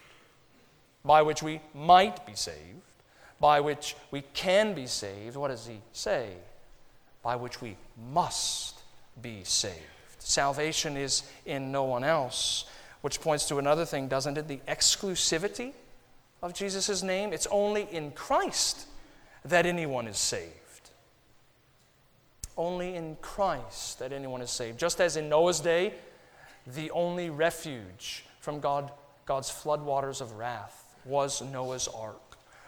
by 1.05 1.23
which 1.23 1.43
we 1.43 1.61
might 1.75 2.27
be 2.27 2.35
saved, 2.35 2.83
by 3.41 3.61
which 3.61 3.95
we 4.11 4.23
can 4.35 4.75
be 4.75 4.87
saved. 4.87 5.37
What 5.37 5.49
does 5.49 5.67
he 5.67 5.81
say? 5.93 6.31
By 7.23 7.37
which 7.37 7.61
we 7.61 7.77
must 8.13 8.81
be 9.21 9.43
saved. 9.45 9.75
Salvation 10.19 10.97
is 10.97 11.23
in 11.45 11.71
no 11.71 11.85
one 11.85 12.05
else, 12.05 12.65
which 13.01 13.21
points 13.21 13.47
to 13.49 13.59
another 13.59 13.85
thing, 13.85 14.09
doesn't 14.09 14.39
it? 14.39 14.49
The 14.49 14.61
exclusivity 14.69 15.73
of 16.43 16.55
Jesus' 16.55 17.03
name. 17.03 17.33
It's 17.33 17.47
only 17.51 17.83
in 17.91 18.13
Christ 18.13 18.87
that 19.45 19.67
anyone 19.67 20.07
is 20.07 20.19
saved. 20.19 20.53
Only 22.57 22.95
in 22.95 23.17
Christ 23.21 23.99
that 23.99 24.13
anyone 24.13 24.41
is 24.43 24.51
saved. 24.51 24.79
Just 24.79 25.01
as 25.01 25.17
in 25.17 25.29
Noah's 25.29 25.61
day, 25.61 25.95
the 26.67 26.91
only 26.91 27.31
refuge 27.31 28.25
from 28.41 28.61
God, 28.61 28.91
God's 29.25 29.51
floodwaters 29.51 30.21
of 30.21 30.33
wrath 30.33 30.97
was 31.05 31.43
Noah's 31.43 31.89
ark. 31.89 32.21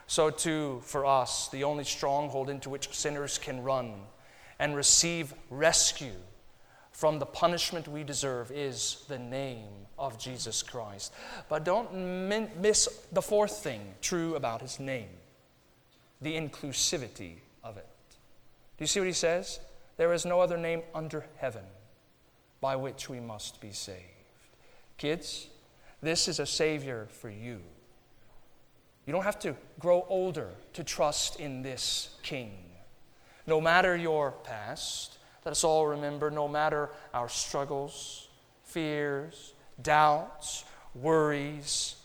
So, 0.06 0.30
too, 0.30 0.80
for 0.84 1.04
us, 1.04 1.48
the 1.48 1.64
only 1.64 1.84
stronghold 1.84 2.48
into 2.48 2.70
which 2.70 2.94
sinners 2.94 3.38
can 3.38 3.62
run 3.62 3.94
and 4.58 4.74
receive 4.74 5.34
rescue 5.50 6.14
from 6.98 7.20
the 7.20 7.26
punishment 7.26 7.86
we 7.86 8.02
deserve 8.02 8.50
is 8.50 9.04
the 9.06 9.20
name 9.20 9.86
of 9.96 10.18
Jesus 10.18 10.64
Christ. 10.64 11.14
But 11.48 11.64
don't 11.64 11.94
miss 11.94 12.88
the 13.12 13.22
fourth 13.22 13.58
thing 13.58 13.94
true 14.02 14.34
about 14.34 14.62
his 14.62 14.80
name 14.80 15.10
the 16.20 16.34
inclusivity 16.34 17.34
of 17.62 17.76
it. 17.76 17.86
Do 18.10 18.82
you 18.82 18.88
see 18.88 18.98
what 18.98 19.06
he 19.06 19.12
says? 19.12 19.60
There 19.96 20.12
is 20.12 20.26
no 20.26 20.40
other 20.40 20.56
name 20.56 20.82
under 20.92 21.24
heaven 21.36 21.62
by 22.60 22.74
which 22.74 23.08
we 23.08 23.20
must 23.20 23.60
be 23.60 23.70
saved. 23.70 24.02
Kids, 24.96 25.46
this 26.02 26.26
is 26.26 26.40
a 26.40 26.46
Savior 26.46 27.06
for 27.12 27.30
you. 27.30 27.60
You 29.06 29.12
don't 29.12 29.22
have 29.22 29.38
to 29.38 29.54
grow 29.78 30.04
older 30.08 30.50
to 30.72 30.82
trust 30.82 31.38
in 31.38 31.62
this 31.62 32.16
King. 32.24 32.58
No 33.46 33.60
matter 33.60 33.96
your 33.96 34.32
past, 34.32 35.17
let 35.48 35.52
us 35.52 35.64
all 35.64 35.86
remember 35.86 36.30
no 36.30 36.46
matter 36.46 36.90
our 37.14 37.26
struggles, 37.26 38.28
fears, 38.64 39.54
doubts, 39.80 40.66
worries, 40.94 41.96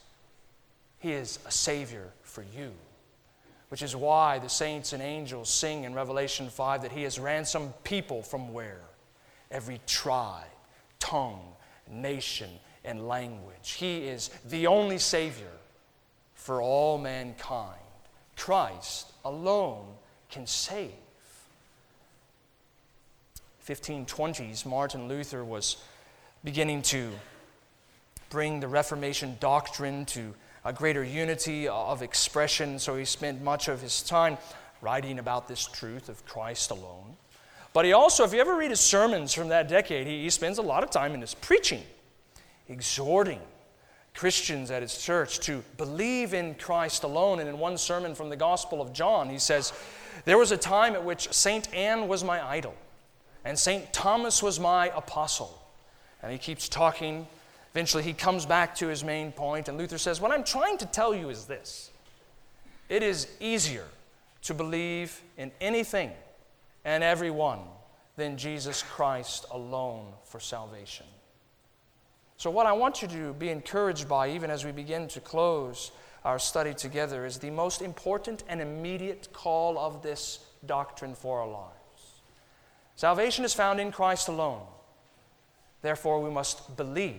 He 0.98 1.12
is 1.12 1.38
a 1.46 1.50
Savior 1.50 2.08
for 2.22 2.42
you. 2.56 2.72
which 3.68 3.82
is 3.82 3.94
why 3.94 4.38
the 4.38 4.48
saints 4.48 4.94
and 4.94 5.02
angels 5.02 5.50
sing 5.50 5.84
in 5.84 5.92
Revelation 5.92 6.48
5 6.48 6.80
that 6.80 6.92
He 6.92 7.02
has 7.02 7.18
ransomed 7.18 7.74
people 7.84 8.22
from 8.22 8.54
where? 8.54 8.80
Every 9.50 9.78
tribe, 9.86 10.46
tongue, 10.98 11.44
nation, 11.90 12.48
and 12.82 13.06
language. 13.06 13.72
He 13.72 14.06
is 14.06 14.30
the 14.46 14.68
only 14.68 14.96
Savior 14.96 15.52
for 16.32 16.62
all 16.62 16.96
mankind. 16.96 17.76
Christ 18.36 19.12
alone 19.22 19.84
can 20.30 20.46
save. 20.46 21.03
1520s, 23.66 24.66
Martin 24.66 25.08
Luther 25.08 25.44
was 25.44 25.78
beginning 26.44 26.82
to 26.82 27.10
bring 28.28 28.60
the 28.60 28.68
Reformation 28.68 29.36
doctrine 29.40 30.04
to 30.06 30.34
a 30.64 30.72
greater 30.72 31.04
unity 31.04 31.68
of 31.68 32.02
expression, 32.02 32.78
so 32.78 32.96
he 32.96 33.04
spent 33.04 33.42
much 33.42 33.68
of 33.68 33.80
his 33.80 34.02
time 34.02 34.36
writing 34.80 35.18
about 35.18 35.48
this 35.48 35.66
truth 35.66 36.08
of 36.08 36.24
Christ 36.26 36.70
alone. 36.70 37.16
But 37.72 37.84
he 37.84 37.92
also, 37.92 38.24
if 38.24 38.32
you 38.32 38.40
ever 38.40 38.56
read 38.56 38.70
his 38.70 38.80
sermons 38.80 39.32
from 39.32 39.48
that 39.48 39.68
decade, 39.68 40.06
he, 40.06 40.22
he 40.22 40.30
spends 40.30 40.58
a 40.58 40.62
lot 40.62 40.84
of 40.84 40.90
time 40.90 41.12
in 41.14 41.20
his 41.20 41.34
preaching, 41.34 41.82
exhorting 42.68 43.40
Christians 44.14 44.70
at 44.70 44.80
his 44.82 44.96
church 44.96 45.40
to 45.40 45.64
believe 45.76 46.34
in 46.34 46.54
Christ 46.54 47.02
alone. 47.02 47.40
And 47.40 47.48
in 47.48 47.58
one 47.58 47.76
sermon 47.76 48.14
from 48.14 48.28
the 48.28 48.36
Gospel 48.36 48.80
of 48.80 48.92
John, 48.92 49.28
he 49.28 49.38
says, 49.38 49.72
There 50.24 50.38
was 50.38 50.52
a 50.52 50.56
time 50.56 50.94
at 50.94 51.04
which 51.04 51.32
St. 51.32 51.72
Anne 51.74 52.06
was 52.06 52.22
my 52.22 52.46
idol, 52.46 52.74
and 53.44 53.58
St. 53.58 53.92
Thomas 53.92 54.42
was 54.42 54.58
my 54.58 54.88
apostle. 54.96 55.60
And 56.22 56.32
he 56.32 56.38
keeps 56.38 56.68
talking. 56.68 57.26
Eventually, 57.72 58.02
he 58.02 58.14
comes 58.14 58.46
back 58.46 58.74
to 58.76 58.86
his 58.86 59.04
main 59.04 59.32
point, 59.32 59.68
and 59.68 59.76
Luther 59.76 59.98
says, 59.98 60.20
What 60.20 60.30
I'm 60.30 60.44
trying 60.44 60.78
to 60.78 60.86
tell 60.86 61.14
you 61.14 61.28
is 61.28 61.44
this 61.44 61.90
it 62.88 63.02
is 63.02 63.28
easier 63.40 63.86
to 64.42 64.54
believe 64.54 65.22
in 65.36 65.50
anything 65.60 66.12
and 66.84 67.02
everyone 67.02 67.60
than 68.16 68.36
Jesus 68.36 68.82
Christ 68.82 69.46
alone 69.50 70.12
for 70.24 70.38
salvation. 70.38 71.06
So, 72.36 72.50
what 72.50 72.66
I 72.66 72.72
want 72.72 73.02
you 73.02 73.08
to 73.08 73.32
be 73.34 73.48
encouraged 73.48 74.08
by, 74.08 74.30
even 74.30 74.50
as 74.50 74.64
we 74.64 74.72
begin 74.72 75.08
to 75.08 75.20
close 75.20 75.90
our 76.24 76.38
study 76.38 76.74
together, 76.74 77.26
is 77.26 77.38
the 77.38 77.50
most 77.50 77.82
important 77.82 78.44
and 78.48 78.60
immediate 78.60 79.28
call 79.32 79.78
of 79.78 80.02
this 80.02 80.40
doctrine 80.66 81.14
for 81.14 81.40
our 81.40 81.48
lives. 81.48 81.83
Salvation 82.96 83.44
is 83.44 83.54
found 83.54 83.80
in 83.80 83.90
Christ 83.90 84.28
alone. 84.28 84.62
Therefore, 85.82 86.22
we 86.22 86.30
must 86.30 86.76
believe 86.76 87.18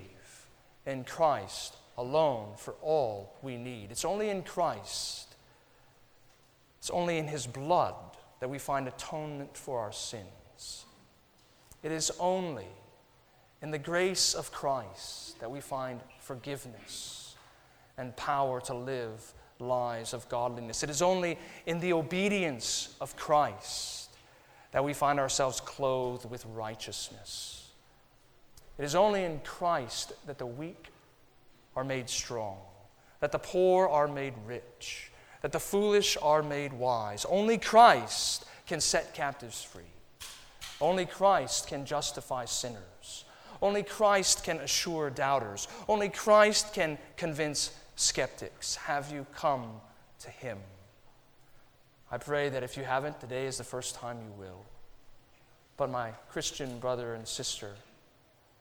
in 0.85 1.03
Christ 1.03 1.75
alone 1.97 2.53
for 2.57 2.75
all 2.81 3.35
we 3.41 3.57
need. 3.57 3.91
It's 3.91 4.05
only 4.05 4.29
in 4.29 4.43
Christ, 4.43 5.35
it's 6.79 6.89
only 6.89 7.17
in 7.17 7.27
His 7.27 7.45
blood 7.45 7.95
that 8.39 8.49
we 8.49 8.57
find 8.57 8.87
atonement 8.87 9.57
for 9.57 9.79
our 9.79 9.91
sins. 9.91 10.85
It 11.83 11.91
is 11.91 12.11
only 12.19 12.67
in 13.61 13.71
the 13.71 13.77
grace 13.77 14.33
of 14.33 14.51
Christ 14.51 15.39
that 15.39 15.49
we 15.49 15.61
find 15.61 15.99
forgiveness 16.19 17.35
and 17.97 18.15
power 18.15 18.59
to 18.61 18.73
live 18.73 19.33
lives 19.59 20.13
of 20.13 20.27
godliness. 20.29 20.83
It 20.83 20.89
is 20.89 21.01
only 21.01 21.37
in 21.65 21.79
the 21.79 21.93
obedience 21.93 22.95
of 22.99 23.15
Christ 23.15 23.94
that 24.75 24.83
we 24.83 24.91
find 24.91 25.21
ourselves 25.21 25.61
clothed 25.61 26.29
with 26.29 26.45
righteousness. 26.47 27.69
It 28.77 28.83
is 28.83 28.93
only 28.93 29.23
in 29.23 29.39
Christ 29.39 30.11
that 30.27 30.37
the 30.37 30.45
weak 30.45 30.87
are 31.77 31.85
made 31.85 32.09
strong, 32.09 32.57
that 33.21 33.31
the 33.31 33.39
poor 33.39 33.87
are 33.87 34.09
made 34.09 34.33
rich, 34.45 35.13
that 35.41 35.53
the 35.53 35.61
foolish 35.61 36.17
are 36.21 36.43
made 36.43 36.73
wise. 36.73 37.25
Only 37.29 37.57
Christ 37.57 38.43
can 38.67 38.81
set 38.81 39.13
captives 39.13 39.63
free. 39.63 39.83
Only 40.81 41.05
Christ 41.05 41.69
can 41.69 41.85
justify 41.85 42.43
sinners. 42.43 43.23
Only 43.61 43.81
Christ 43.81 44.43
can 44.43 44.57
assure 44.57 45.09
doubters. 45.09 45.69
Only 45.87 46.09
Christ 46.09 46.73
can 46.73 46.97
convince 47.15 47.71
skeptics. 47.95 48.75
Have 48.75 49.09
you 49.09 49.25
come 49.33 49.79
to 50.19 50.29
Him? 50.29 50.57
I 52.15 52.17
pray 52.17 52.47
that 52.47 52.63
if 52.63 52.77
you 52.77 52.85
haven't, 52.85 53.19
today 53.19 53.45
is 53.45 53.57
the 53.57 53.65
first 53.65 53.93
time 53.93 54.19
you 54.21 54.31
will. 54.41 54.63
But, 55.75 55.91
my 55.91 56.11
Christian 56.29 56.79
brother 56.79 57.13
and 57.13 57.27
sister, 57.27 57.71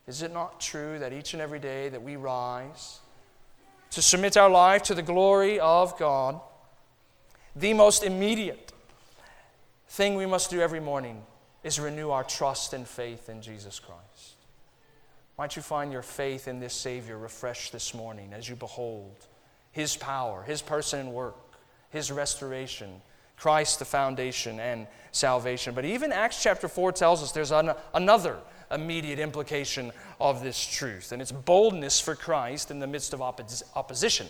is 0.08 0.22
it 0.22 0.32
not 0.32 0.60
true 0.60 0.98
that 0.98 1.12
each 1.12 1.34
and 1.34 1.40
every 1.40 1.60
day 1.60 1.88
that 1.88 2.02
we 2.02 2.16
rise 2.16 2.98
to 3.92 4.02
submit 4.02 4.36
our 4.36 4.50
life 4.50 4.82
to 4.82 4.94
the 4.96 5.02
glory 5.02 5.60
of 5.60 5.96
God, 5.96 6.40
the 7.54 7.74
most 7.74 8.02
immediate 8.02 8.72
thing 9.86 10.16
we 10.16 10.26
must 10.26 10.50
do 10.50 10.60
every 10.60 10.80
morning 10.80 11.22
is 11.62 11.78
renew 11.78 12.10
our 12.10 12.24
trust 12.24 12.72
and 12.72 12.88
faith 12.88 13.28
in 13.28 13.40
Jesus 13.40 13.78
Christ? 13.78 14.34
Might 15.38 15.54
you 15.54 15.62
find 15.62 15.92
your 15.92 16.02
faith 16.02 16.48
in 16.48 16.58
this 16.58 16.74
Savior 16.74 17.16
refreshed 17.16 17.72
this 17.72 17.94
morning 17.94 18.32
as 18.32 18.48
you 18.48 18.56
behold 18.56 19.14
His 19.70 19.96
power, 19.96 20.42
His 20.42 20.60
person 20.60 20.98
and 20.98 21.12
work, 21.12 21.36
His 21.90 22.10
restoration, 22.10 23.00
Christ 23.36 23.78
the 23.78 23.84
foundation 23.84 24.60
and 24.60 24.86
salvation. 25.12 25.74
But 25.74 25.84
even 25.84 26.12
Acts 26.12 26.42
chapter 26.42 26.68
4 26.68 26.92
tells 26.92 27.22
us 27.22 27.32
there's 27.32 27.52
an, 27.52 27.72
another 27.92 28.38
immediate 28.70 29.18
implication 29.18 29.92
of 30.20 30.42
this 30.42 30.64
truth, 30.64 31.12
and 31.12 31.20
it's 31.20 31.32
boldness 31.32 32.00
for 32.00 32.14
Christ 32.14 32.70
in 32.70 32.78
the 32.78 32.86
midst 32.86 33.12
of 33.12 33.20
oppos- 33.20 33.62
opposition. 33.74 34.26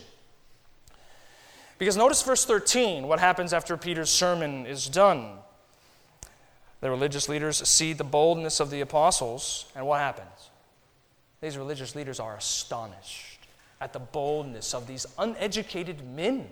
Because 1.79 1.97
notice 1.97 2.23
verse 2.23 2.45
13, 2.45 3.07
what 3.07 3.19
happens 3.19 3.53
after 3.53 3.77
Peter's 3.77 4.11
sermon 4.11 4.67
is 4.67 4.88
done. 4.88 5.38
The 6.81 6.90
religious 6.90 7.29
leaders 7.29 7.67
see 7.69 7.93
the 7.93 8.05
boldness 8.05 8.61
of 8.61 8.71
the 8.71 8.81
apostles, 8.81 9.67
and 9.75 9.87
what 9.87 10.01
happens? 10.01 10.51
These 11.40 11.57
religious 11.57 11.95
leaders 11.95 12.21
are 12.21 12.37
astonished 12.37 13.47
at 13.81 13.93
the 13.93 13.99
boldness 13.99 14.73
of 14.73 14.87
these 14.87 15.07
uneducated 15.19 16.07
men 16.07 16.47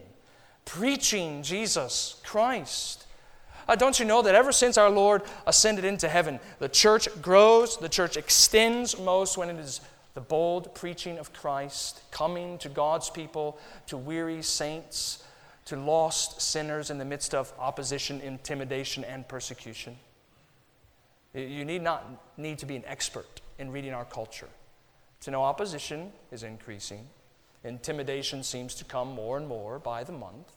preaching 0.65 1.43
Jesus 1.43 2.21
Christ. 2.25 3.07
Uh, 3.69 3.77
don't 3.77 3.99
you 3.99 4.05
know 4.05 4.23
that 4.23 4.35
ever 4.35 4.53
since 4.53 4.77
our 4.77 4.91
Lord 4.91 5.23
ascended 5.47 5.85
into 5.85 6.09
heaven, 6.09 6.41
the 6.59 6.69
church 6.69 7.09
grows, 7.23 7.77
the 7.77 7.89
church 7.89 8.17
extends 8.17 8.99
most 8.99 9.39
when 9.39 9.51
it 9.51 9.59
is 9.59 9.81
the 10.15 10.21
bold 10.21 10.75
preaching 10.75 11.19
of 11.19 11.33
Christ 11.33 12.03
coming 12.11 12.59
to 12.59 12.69
God's 12.69 13.09
people, 13.09 13.59
to 13.87 13.97
weary 13.97 14.43
saints, 14.43 15.25
to 15.67 15.77
lost 15.77 16.41
sinners 16.41 16.91
in 16.91 16.99
the 16.99 17.05
midst 17.05 17.35
of 17.35 17.53
opposition, 17.59 18.21
intimidation, 18.21 19.05
and 19.05 19.27
persecution. 19.27 19.97
You 21.35 21.65
need 21.65 21.83
not 21.83 22.05
need 22.37 22.59
to 22.59 22.67
be 22.67 22.77
an 22.77 22.85
expert 22.87 23.41
in 23.59 23.71
reading 23.71 23.95
our 23.95 24.05
culture 24.05 24.49
to 25.23 25.31
know 25.31 25.43
opposition 25.43 26.13
is 26.31 26.43
increasing. 26.43 27.09
Intimidation 27.65 28.43
seems 28.43 28.75
to 28.75 28.85
come 28.85 29.09
more 29.09 29.37
and 29.37 29.47
more 29.47 29.79
by 29.79 30.05
the 30.05 30.13
month. 30.13 30.53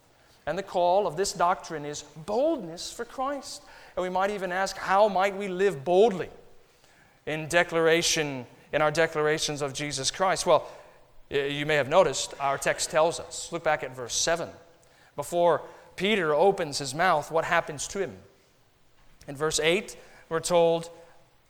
And 0.47 0.57
the 0.57 0.63
call 0.63 1.07
of 1.07 1.17
this 1.17 1.33
doctrine 1.33 1.85
is 1.85 2.03
boldness 2.25 2.91
for 2.91 3.05
Christ. 3.05 3.63
And 3.95 4.03
we 4.03 4.09
might 4.09 4.31
even 4.31 4.51
ask, 4.51 4.77
how 4.77 5.07
might 5.07 5.35
we 5.35 5.47
live 5.47 5.83
boldly 5.83 6.29
in 7.25 7.47
declaration, 7.47 8.45
in 8.71 8.81
our 8.81 8.91
declarations 8.91 9.61
of 9.61 9.73
Jesus 9.73 10.11
Christ? 10.11 10.45
Well, 10.45 10.67
you 11.29 11.65
may 11.65 11.75
have 11.75 11.89
noticed 11.89 12.33
our 12.39 12.57
text 12.57 12.91
tells 12.91 13.19
us. 13.19 13.51
Look 13.51 13.63
back 13.63 13.83
at 13.83 13.95
verse 13.95 14.13
7. 14.13 14.49
Before 15.15 15.61
Peter 15.95 16.33
opens 16.33 16.77
his 16.77 16.93
mouth, 16.93 17.31
what 17.31 17.45
happens 17.45 17.87
to 17.89 17.99
him? 17.99 18.15
In 19.27 19.35
verse 19.35 19.59
8, 19.59 19.95
we're 20.29 20.39
told 20.39 20.89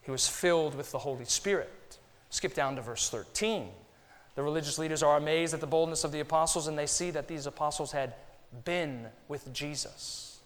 he 0.03 0.11
was 0.11 0.27
filled 0.27 0.75
with 0.75 0.91
the 0.91 0.99
Holy 0.99 1.25
Spirit. 1.25 1.97
Skip 2.29 2.53
down 2.53 2.75
to 2.75 2.81
verse 2.81 3.09
13. 3.09 3.69
The 4.35 4.43
religious 4.43 4.77
leaders 4.77 5.01
are 5.01 5.17
amazed 5.17 5.53
at 5.53 5.61
the 5.61 5.67
boldness 5.67 6.03
of 6.03 6.11
the 6.11 6.19
apostles, 6.19 6.67
and 6.67 6.77
they 6.77 6.85
see 6.85 7.09
that 7.11 7.27
these 7.27 7.45
apostles 7.45 7.91
had 7.91 8.13
been 8.63 9.07
with 9.27 9.51
Jesus. 9.53 10.39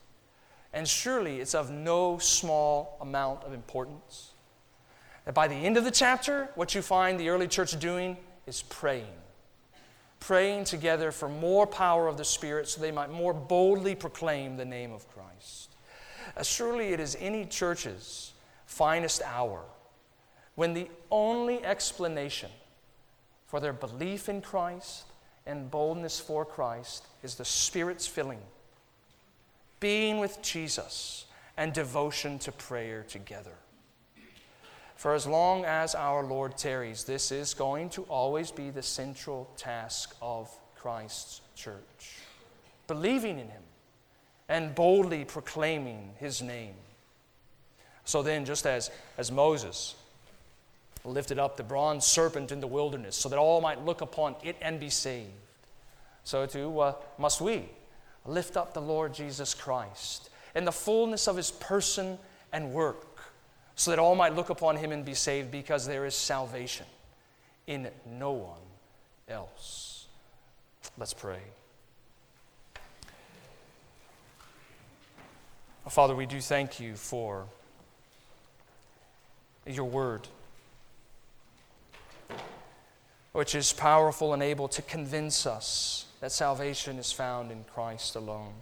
And 0.73 0.87
surely 0.87 1.39
it's 1.39 1.55
of 1.55 1.71
no 1.71 2.19
small 2.19 2.97
amount 3.01 3.43
of 3.43 3.53
importance 3.53 4.31
that 5.25 5.33
by 5.33 5.47
the 5.47 5.55
end 5.55 5.77
of 5.77 5.83
the 5.83 5.91
chapter, 5.91 6.49
what 6.55 6.73
you 6.73 6.81
find 6.81 7.19
the 7.19 7.29
early 7.29 7.47
church 7.47 7.79
doing 7.79 8.17
is 8.47 8.63
praying. 8.63 9.05
Praying 10.19 10.63
together 10.63 11.11
for 11.11 11.29
more 11.29 11.67
power 11.67 12.07
of 12.07 12.17
the 12.17 12.25
Spirit 12.25 12.67
so 12.67 12.81
they 12.81 12.91
might 12.91 13.11
more 13.11 13.33
boldly 13.33 13.95
proclaim 13.95 14.57
the 14.57 14.65
name 14.65 14.91
of 14.91 15.07
Christ. 15.09 15.75
Uh, 16.35 16.43
surely 16.43 16.89
it 16.89 16.99
is 16.99 17.15
any 17.19 17.45
church's 17.45 18.33
finest 18.65 19.21
hour 19.23 19.61
when 20.55 20.73
the 20.73 20.89
only 21.09 21.63
explanation 21.63 22.49
for 23.49 23.59
their 23.59 23.73
belief 23.73 24.29
in 24.29 24.41
Christ 24.41 25.03
and 25.45 25.69
boldness 25.69 26.19
for 26.19 26.45
Christ 26.45 27.05
is 27.23 27.35
the 27.35 27.43
Spirit's 27.43 28.07
filling, 28.07 28.41
being 29.79 30.19
with 30.19 30.41
Jesus, 30.41 31.25
and 31.57 31.73
devotion 31.73 32.39
to 32.39 32.53
prayer 32.53 33.03
together. 33.03 33.55
For 34.95 35.13
as 35.13 35.27
long 35.27 35.65
as 35.65 35.95
our 35.95 36.23
Lord 36.23 36.57
tarries, 36.57 37.03
this 37.03 37.31
is 37.31 37.53
going 37.53 37.89
to 37.91 38.03
always 38.03 38.51
be 38.51 38.69
the 38.69 38.83
central 38.83 39.49
task 39.57 40.15
of 40.21 40.49
Christ's 40.77 41.41
church. 41.55 42.19
Believing 42.87 43.39
in 43.39 43.49
Him, 43.49 43.63
and 44.49 44.73
boldly 44.73 45.23
proclaiming 45.23 46.09
his 46.19 46.41
name. 46.41 46.73
So 48.03 48.23
then, 48.23 48.43
just 48.43 48.65
as, 48.65 48.89
as 49.17 49.31
Moses 49.31 49.95
lifted 51.03 51.39
up 51.39 51.57
the 51.57 51.63
bronze 51.63 52.05
serpent 52.05 52.51
in 52.51 52.59
the 52.59 52.67
wilderness 52.67 53.15
so 53.15 53.29
that 53.29 53.39
all 53.39 53.61
might 53.61 53.83
look 53.85 54.01
upon 54.01 54.35
it 54.43 54.55
and 54.61 54.79
be 54.79 54.89
saved, 54.89 55.29
so 56.23 56.45
too 56.45 56.79
uh, 56.79 56.93
must 57.17 57.41
we 57.41 57.69
lift 58.25 58.57
up 58.57 58.73
the 58.73 58.81
Lord 58.81 59.13
Jesus 59.13 59.53
Christ 59.53 60.29
in 60.55 60.65
the 60.65 60.71
fullness 60.71 61.27
of 61.27 61.37
his 61.37 61.51
person 61.51 62.17
and 62.51 62.73
work 62.73 63.05
so 63.75 63.91
that 63.91 63.99
all 63.99 64.15
might 64.15 64.35
look 64.35 64.49
upon 64.49 64.75
him 64.75 64.91
and 64.91 65.05
be 65.05 65.13
saved 65.13 65.51
because 65.51 65.87
there 65.87 66.05
is 66.05 66.13
salvation 66.13 66.85
in 67.65 67.89
no 68.05 68.31
one 68.31 68.59
else. 69.29 70.07
Let's 70.97 71.13
pray. 71.13 71.39
Father, 75.87 76.13
we 76.13 76.27
do 76.27 76.39
thank 76.39 76.79
you 76.79 76.95
for 76.95 77.47
your 79.65 79.85
word, 79.85 80.27
which 83.31 83.55
is 83.55 83.73
powerful 83.73 84.33
and 84.33 84.41
able 84.41 84.67
to 84.67 84.81
convince 84.81 85.45
us 85.45 86.05
that 86.19 86.31
salvation 86.31 86.97
is 86.97 87.11
found 87.11 87.51
in 87.51 87.63
Christ 87.63 88.15
alone, 88.15 88.53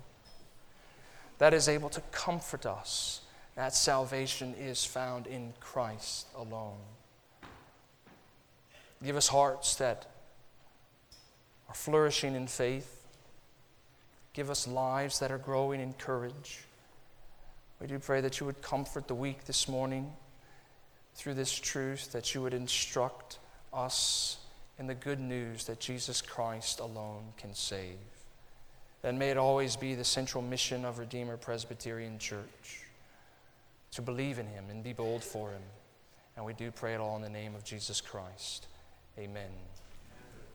that 1.37 1.53
is 1.53 1.69
able 1.69 1.89
to 1.89 2.01
comfort 2.11 2.65
us 2.65 3.21
that 3.57 3.73
salvation 3.73 4.53
is 4.53 4.85
found 4.85 5.25
in 5.25 5.51
Christ 5.59 6.27
alone. 6.35 6.77
Give 9.03 9.15
us 9.15 9.27
hearts 9.27 9.75
that 9.77 10.05
are 11.67 11.73
flourishing 11.73 12.35
in 12.35 12.45
faith. 12.45 13.03
Give 14.33 14.51
us 14.51 14.67
lives 14.67 15.19
that 15.19 15.31
are 15.31 15.39
growing 15.39 15.81
in 15.81 15.93
courage. 15.93 16.65
We 17.81 17.87
do 17.87 17.97
pray 17.97 18.21
that 18.21 18.39
you 18.39 18.45
would 18.45 18.61
comfort 18.61 19.07
the 19.07 19.15
weak 19.15 19.45
this 19.45 19.67
morning 19.67 20.13
through 21.15 21.33
this 21.33 21.51
truth, 21.51 22.11
that 22.11 22.35
you 22.35 22.43
would 22.43 22.53
instruct 22.53 23.39
us 23.73 24.37
in 24.79 24.87
the 24.87 24.95
good 24.95 25.19
news 25.19 25.65
that 25.65 25.79
Jesus 25.79 26.21
Christ 26.21 26.79
alone 26.79 27.23
can 27.37 27.53
save. 27.53 27.97
And 29.03 29.17
may 29.17 29.29
it 29.29 29.37
always 29.37 29.75
be 29.75 29.95
the 29.95 30.03
central 30.03 30.43
mission 30.43 30.85
of 30.85 30.99
Redeemer 30.99 31.37
Presbyterian 31.37 32.19
Church 32.19 32.81
to 33.91 34.01
believe 34.01 34.39
in 34.39 34.47
him 34.47 34.65
and 34.69 34.83
be 34.83 34.93
bold 34.93 35.23
for 35.23 35.51
him. 35.51 35.61
And 36.35 36.45
we 36.45 36.53
do 36.53 36.71
pray 36.71 36.93
it 36.93 36.99
all 36.99 37.15
in 37.15 37.21
the 37.21 37.29
name 37.29 37.55
of 37.55 37.63
Jesus 37.63 38.01
Christ. 38.01 38.67
Amen. 39.17 39.49